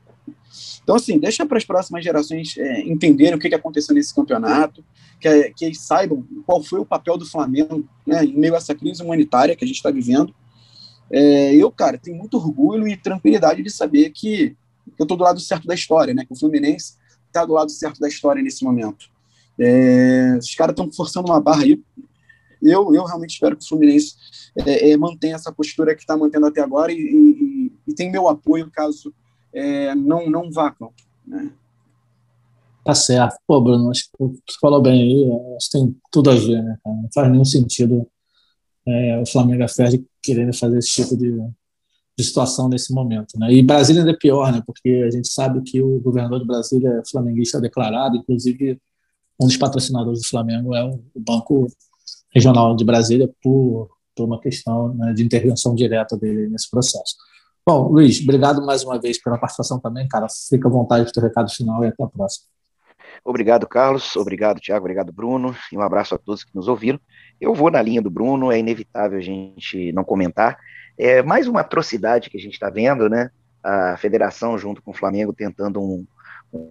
[0.84, 4.84] Então, assim, deixa para as próximas gerações é, entenderem o que, que aconteceu nesse campeonato,
[5.20, 8.74] que, que eles saibam qual foi o papel do Flamengo né, em meio a essa
[8.74, 10.34] crise humanitária que a gente está vivendo
[11.12, 14.56] É, eu, cara, tenho muito orgulho e tranquilidade de saber que
[14.98, 16.26] eu estou do lado certo da história, né?
[16.26, 16.96] Que o Fluminense
[17.28, 19.10] está do lado certo da história nesse momento.
[19.60, 21.82] É, os caras estão forçando uma barra aí.
[22.62, 24.16] Eu, eu realmente espero que o Fluminense
[24.66, 28.28] é, é, mantenha essa postura que está mantendo até agora e, e, e, tem meu
[28.28, 29.14] apoio caso
[29.54, 30.96] é, não, não vá campo.
[31.28, 31.52] Né?
[32.84, 33.38] Tá certo.
[33.48, 36.78] Pô, Bruno, acho que você falou bem aí, acho que tem tudo a ver, né,
[36.84, 36.96] cara?
[36.96, 38.08] Não faz nenhum sentido
[38.88, 41.32] é, o Flamengo e a Ferdi querendo fazer esse tipo de,
[42.18, 43.38] de situação nesse momento.
[43.38, 43.54] Né?
[43.54, 44.62] E Brasília ainda é pior, né?
[44.66, 48.80] porque a gente sabe que o governador de Brasília é flamenguista declarado, inclusive
[49.42, 51.68] um dos patrocinadores do Flamengo é o Banco
[52.34, 57.16] Regional de Brasília, por, por uma questão né, de intervenção direta dele nesse processo.
[57.68, 60.28] Bom, Luiz, obrigado mais uma vez pela participação também, cara.
[60.50, 62.55] Fica à vontade do recado final e até a próxima.
[63.24, 64.16] Obrigado, Carlos.
[64.16, 64.86] Obrigado, Tiago.
[64.86, 65.56] Obrigado, Bruno.
[65.72, 67.00] E um abraço a todos que nos ouviram.
[67.40, 70.58] Eu vou na linha do Bruno, é inevitável a gente não comentar.
[70.98, 73.30] É mais uma atrocidade que a gente está vendo, né?
[73.64, 76.06] A federação, junto com o Flamengo, tentando um,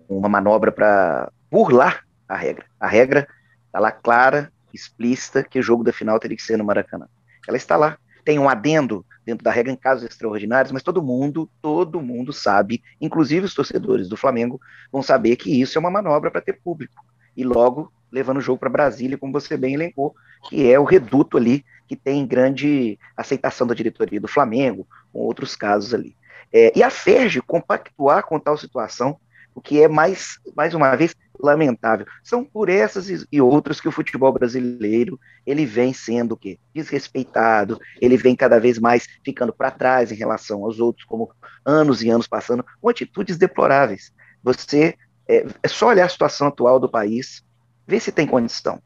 [0.09, 2.67] uma manobra para burlar a regra.
[2.81, 3.29] A regra
[3.67, 7.07] está lá clara, explícita, que o jogo da final teria que ser no Maracanã.
[7.47, 7.99] Ela está lá.
[8.25, 12.83] Tem um adendo dentro da regra em casos extraordinários, mas todo mundo, todo mundo sabe,
[13.01, 14.61] inclusive os torcedores do Flamengo,
[14.93, 17.05] vão saber que isso é uma manobra para ter público.
[17.37, 20.15] E logo levando o jogo para Brasília, como você bem elencou,
[20.49, 25.57] que é o reduto ali que tem grande aceitação da diretoria do Flamengo, com outros
[25.57, 26.17] casos ali.
[26.53, 29.19] É, e a Ferge compactuar com tal situação,
[29.55, 32.07] o que é mais, mais uma vez lamentável.
[32.23, 36.59] São por essas e outras que o futebol brasileiro ele vem sendo o quê?
[36.75, 41.31] desrespeitado, ele vem cada vez mais ficando para trás em relação aos outros, como
[41.65, 44.13] anos e anos passando, com atitudes deploráveis.
[44.43, 44.97] Você
[45.29, 47.45] é, é só olhar a situação atual do país,
[47.87, 48.81] ver se tem condição.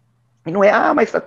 [0.47, 1.23] E não é, ah, mas tá,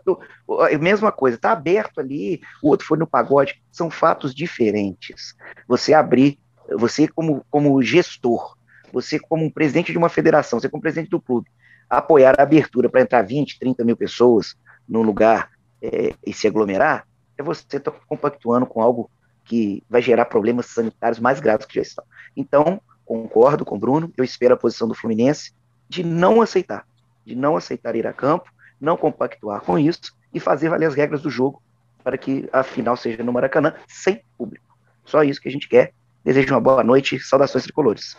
[0.72, 3.62] a mesma coisa, está aberto ali, o outro foi no pagode.
[3.72, 5.36] São fatos diferentes.
[5.68, 6.40] Você abrir,
[6.78, 8.58] você como, como gestor,
[8.92, 11.50] você como um presidente de uma federação, você como presidente do clube,
[11.90, 14.56] apoiar a abertura para entrar 20, 30 mil pessoas
[14.88, 15.50] num lugar
[15.82, 19.10] é, e se aglomerar, é você estar tá compactuando com algo
[19.44, 22.04] que vai gerar problemas sanitários mais graves que já estão.
[22.36, 25.54] Então, concordo com o Bruno, eu espero a posição do Fluminense
[25.90, 26.86] de não aceitar
[27.26, 31.22] de não aceitar ir a campo, não compactuar com isso e fazer valer as regras
[31.22, 31.62] do jogo
[32.04, 34.78] para que a final seja no Maracanã sem público.
[35.06, 35.94] Só isso que a gente quer.
[36.24, 38.18] Desejo uma boa noite, saudações tricolores.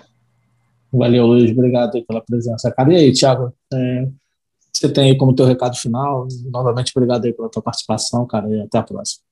[0.92, 2.70] Valeu, Luiz, obrigado pela presença.
[2.70, 4.08] Cara, e aí, Thiago, é,
[4.70, 6.28] você tem aí como teu recado final?
[6.50, 9.22] Novamente, obrigado aí pela tua participação, cara, e até a próxima.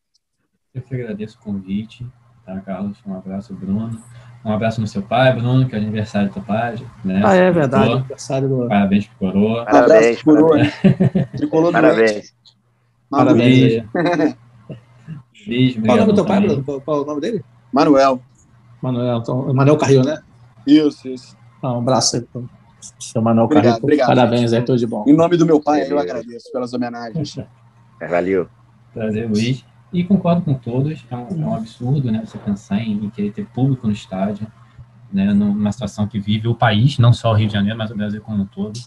[0.74, 2.06] Eu que agradeço o convite,
[2.46, 2.96] tá, Carlos?
[3.06, 4.00] Um abraço, Bruno.
[4.42, 6.76] Um abraço no seu pai, Bruno, que é aniversário do teu pai.
[7.04, 7.20] Né?
[7.22, 8.68] Ah, é verdade, aniversário do.
[8.68, 9.64] Parabéns pro Coroa.
[9.66, 10.58] Parabéns, Coroa.
[11.36, 12.34] Tricolor Parabéns.
[13.10, 13.84] Parabéns.
[15.46, 16.64] Luiz, Qual o nome do teu pai, Bruno?
[16.64, 17.44] Qual, qual, o nome dele?
[17.72, 18.20] Manuel.
[18.80, 20.22] Manuel, então, Manuel Carril, né?
[20.66, 21.36] Isso, isso.
[21.62, 22.48] Ah, um abraço aí pro
[22.98, 23.82] seu Manuel obrigado, Carril.
[23.82, 25.04] Obrigado, Parabéns aí, tudo de bom.
[25.06, 27.36] Em nome do meu pai, eu agradeço pelas homenagens.
[28.08, 28.48] Valeu.
[28.92, 29.64] Prazer, Luiz.
[29.92, 33.32] E concordo com todos, é um, é um absurdo né, você pensar em, em, querer
[33.32, 34.46] ter público no estádio,
[35.12, 37.96] né, numa situação que vive o país, não só o Rio de Janeiro, mas o
[37.96, 38.78] Brasil como um todo.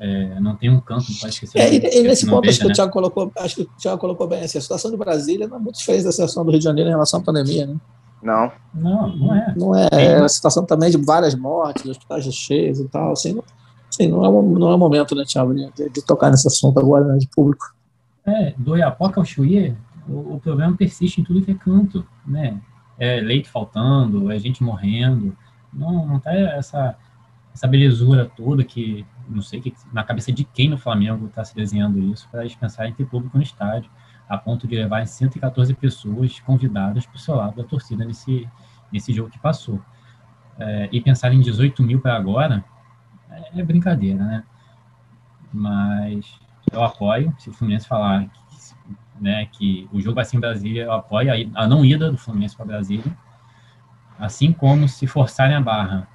[0.00, 1.56] É, não tem um campo para esquecer.
[1.56, 2.72] É, e, e nesse ponto, veja, acho, que né?
[2.72, 5.56] o Thiago colocou, acho que o Thiago colocou bem assim, a situação de Brasília não
[5.56, 7.76] é muito diferente da situação do Rio de Janeiro em relação à pandemia, né?
[8.24, 8.50] Não.
[8.72, 9.54] Não, não é.
[9.54, 9.88] Não é.
[9.92, 13.12] É uma situação também de várias mortes, hospitais cheios e tal.
[13.12, 13.44] Assim, não,
[13.88, 17.04] assim, não, é, não é o momento, né, Thiago, de, de tocar nesse assunto agora,
[17.04, 17.74] né, de público.
[18.24, 19.76] É, do Iapoca ao Chuí,
[20.08, 22.58] o, o problema persiste em tudo que é canto, né?
[22.98, 25.36] É leite faltando, é gente morrendo,
[25.70, 26.96] não, não tá essa,
[27.52, 31.54] essa belezura toda que, não sei, que na cabeça de quem no Flamengo está se
[31.54, 33.90] desenhando isso para eles pensarem em ter público no estádio,
[34.28, 38.48] a ponto de levar 114 pessoas convidadas para o seu lado da torcida nesse,
[38.92, 39.80] nesse jogo que passou.
[40.58, 42.64] É, e pensar em 18 mil para agora
[43.30, 44.44] é, é, brincadeira, né?
[45.52, 46.38] Mas
[46.72, 48.28] eu apoio, se o Fluminense falar
[49.20, 52.16] né, que o jogo vai ser em Brasília, eu apoio a, a não ida do
[52.16, 53.16] Fluminense para Brasília,
[54.18, 56.08] assim como se forçarem a barra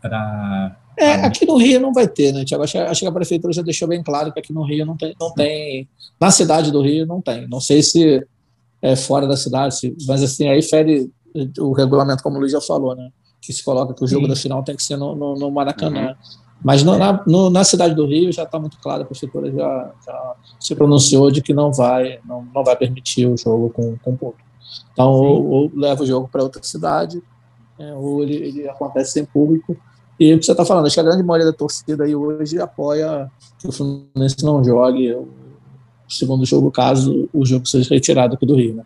[0.00, 2.64] para é, aqui no Rio não vai ter, né, Tiago?
[2.64, 5.14] Acho, acho, que a prefeitura já deixou bem claro que aqui no Rio não tem,
[5.20, 5.88] não tem,
[6.20, 7.48] na cidade do Rio não tem.
[7.48, 8.26] Não sei se
[8.80, 11.10] é fora da cidade, se, mas assim, aí fere
[11.58, 13.10] o regulamento, como o Luiz já falou, né?
[13.40, 14.30] Que se coloca que o jogo Sim.
[14.30, 16.08] da final tem que ser no, no, no Maracanã.
[16.08, 16.44] Uhum.
[16.62, 19.92] Mas no, na, no, na, cidade do Rio já está muito claro, a prefeitura já,
[20.06, 24.16] já, se pronunciou de que não vai, não, não vai permitir o jogo com, com
[24.16, 24.48] público.
[24.92, 27.22] Então, ou, ou, leva o jogo para outra cidade,
[27.78, 29.76] é, ou ele, ele, acontece sem público.
[30.18, 32.60] E o que você está falando, acho que a grande maioria da torcida aí hoje
[32.60, 35.28] apoia que o Fluminense não jogue o
[36.08, 38.76] segundo jogo, caso o jogo seja retirado aqui do Rio.
[38.76, 38.84] Né?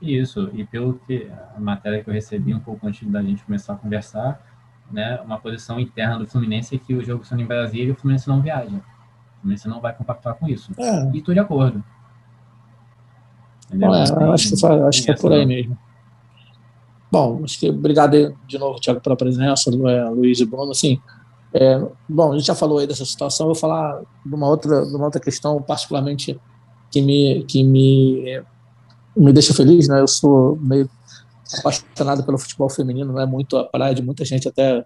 [0.00, 3.74] Isso, e pelo que a matéria que eu recebi um pouco antes da gente começar
[3.74, 4.40] a conversar,
[4.90, 7.94] né, uma posição interna do Fluminense é que o jogo sendo em Brasília e o
[7.94, 8.76] Fluminense não viaja.
[8.76, 10.72] O Fluminense não vai compactuar com isso.
[10.78, 11.10] É.
[11.12, 11.82] E estou de acordo.
[13.70, 13.86] É,
[14.32, 15.78] acho que acho que foi por aí mesmo.
[17.12, 20.70] Bom, acho que obrigado de novo, Tiago, pela presença, é, Luiz e Bruno.
[20.70, 20.98] Assim,
[21.52, 24.86] é, bom, a gente já falou aí dessa situação, eu vou falar de uma outra,
[24.86, 26.40] de uma outra questão, particularmente
[26.90, 28.42] que me, que me,
[29.14, 30.00] me deixa feliz, né?
[30.00, 30.88] Eu sou meio
[31.58, 34.82] apaixonado pelo futebol feminino, não é muito a praia de muita gente, até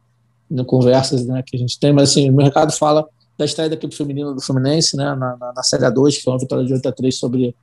[0.50, 3.06] em conversas né, que a gente tem, mas assim, o meu recado fala
[3.38, 6.32] da estreia da equipe feminina do Fluminense, né, na, na, na Série A2, que foi
[6.32, 7.54] uma vitória de 8 a 3 sobre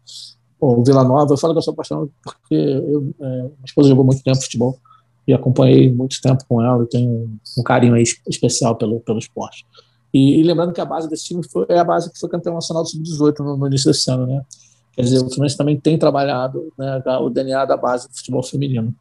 [0.64, 1.34] o Vila Nova.
[1.34, 4.78] Eu falo que eu sou apaixonado porque eu, é, minha esposa jogou muito tempo futebol
[5.28, 9.66] e acompanhei muito tempo com ela e tenho um carinho aí especial pelo, pelo esporte.
[10.14, 12.54] E, e, lembrando que a base desse time foi, é a base que foi campeão
[12.54, 14.42] nacional do Sub-18 no, no, início desse ano, né?
[14.92, 18.94] Quer dizer, o Fluminense também tem trabalhado né, o DNA da base do futebol feminino.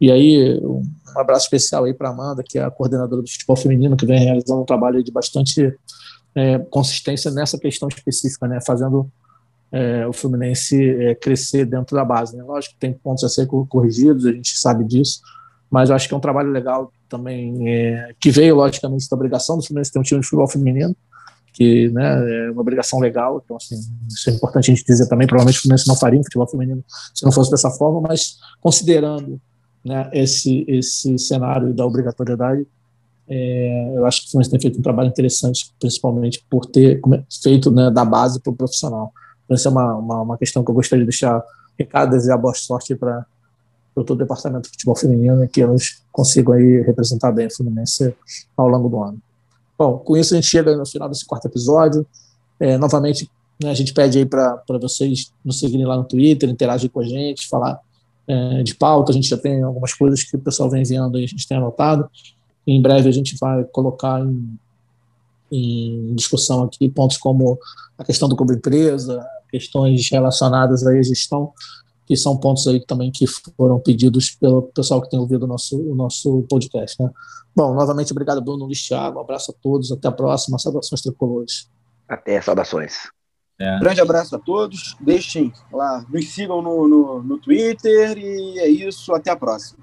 [0.00, 0.82] E aí, um
[1.14, 4.62] abraço especial aí para Amanda, que é a coordenadora do futebol feminino, que vem realizando
[4.62, 5.72] um trabalho de bastante
[6.34, 8.58] é, consistência nessa questão específica, né?
[8.66, 9.08] Fazendo
[9.72, 12.36] é, o Fluminense é, crescer dentro da base.
[12.36, 12.42] Né?
[12.42, 15.20] Lógico que tem pontos a ser corrigidos, a gente sabe disso,
[15.70, 19.56] mas eu acho que é um trabalho legal também, é, que veio, logicamente, da obrigação
[19.56, 20.96] do Fluminense ter um time de futebol feminino,
[21.52, 23.76] que né, é uma obrigação legal, então assim,
[24.08, 26.84] isso é importante a gente dizer também, provavelmente o Fluminense não faria um futebol feminino
[27.14, 29.40] se não fosse dessa forma, mas considerando
[29.82, 32.66] né, esse, esse cenário da obrigatoriedade,
[33.28, 37.00] é, eu acho que o Fluminense tem feito um trabalho interessante, principalmente por ter
[37.42, 39.12] feito né, da base para o profissional.
[39.50, 41.42] Essa é uma, uma, uma, questão que eu gostaria de deixar
[41.78, 43.24] recado, desejar boa sorte para
[43.94, 48.14] todo o departamento de futebol feminino e que eles consigam aí representar bem o Fluminense
[48.56, 49.18] ao longo do ano.
[49.78, 52.06] Bom, com isso a gente chega no final desse quarto episódio.
[52.58, 53.30] É, novamente,
[53.62, 57.04] né, a gente pede aí para vocês nos seguirem lá no Twitter, interagir com a
[57.04, 57.80] gente, falar
[58.26, 59.12] é, de pauta.
[59.12, 61.56] A gente já tem algumas coisas que o pessoal vem enviando aí, a gente tem
[61.56, 62.08] anotado.
[62.66, 64.58] E em breve a gente vai colocar em,
[65.50, 67.58] em discussão aqui pontos como
[67.98, 71.52] a questão do clube empresa, questões relacionadas à gestão,
[72.06, 73.26] que são pontos aí também que
[73.56, 77.02] foram pedidos pelo pessoal que tem ouvido o nosso, o nosso podcast.
[77.02, 77.10] Né?
[77.54, 81.68] Bom, novamente, obrigado, Bruno, Luiz Thiago, um abraço a todos, até a próxima, saudações tricolores.
[82.08, 83.10] Até, saudações.
[83.58, 83.78] É.
[83.80, 89.14] Grande abraço a todos, deixem lá, nos sigam no, no, no Twitter e é isso,
[89.14, 89.78] até a próxima.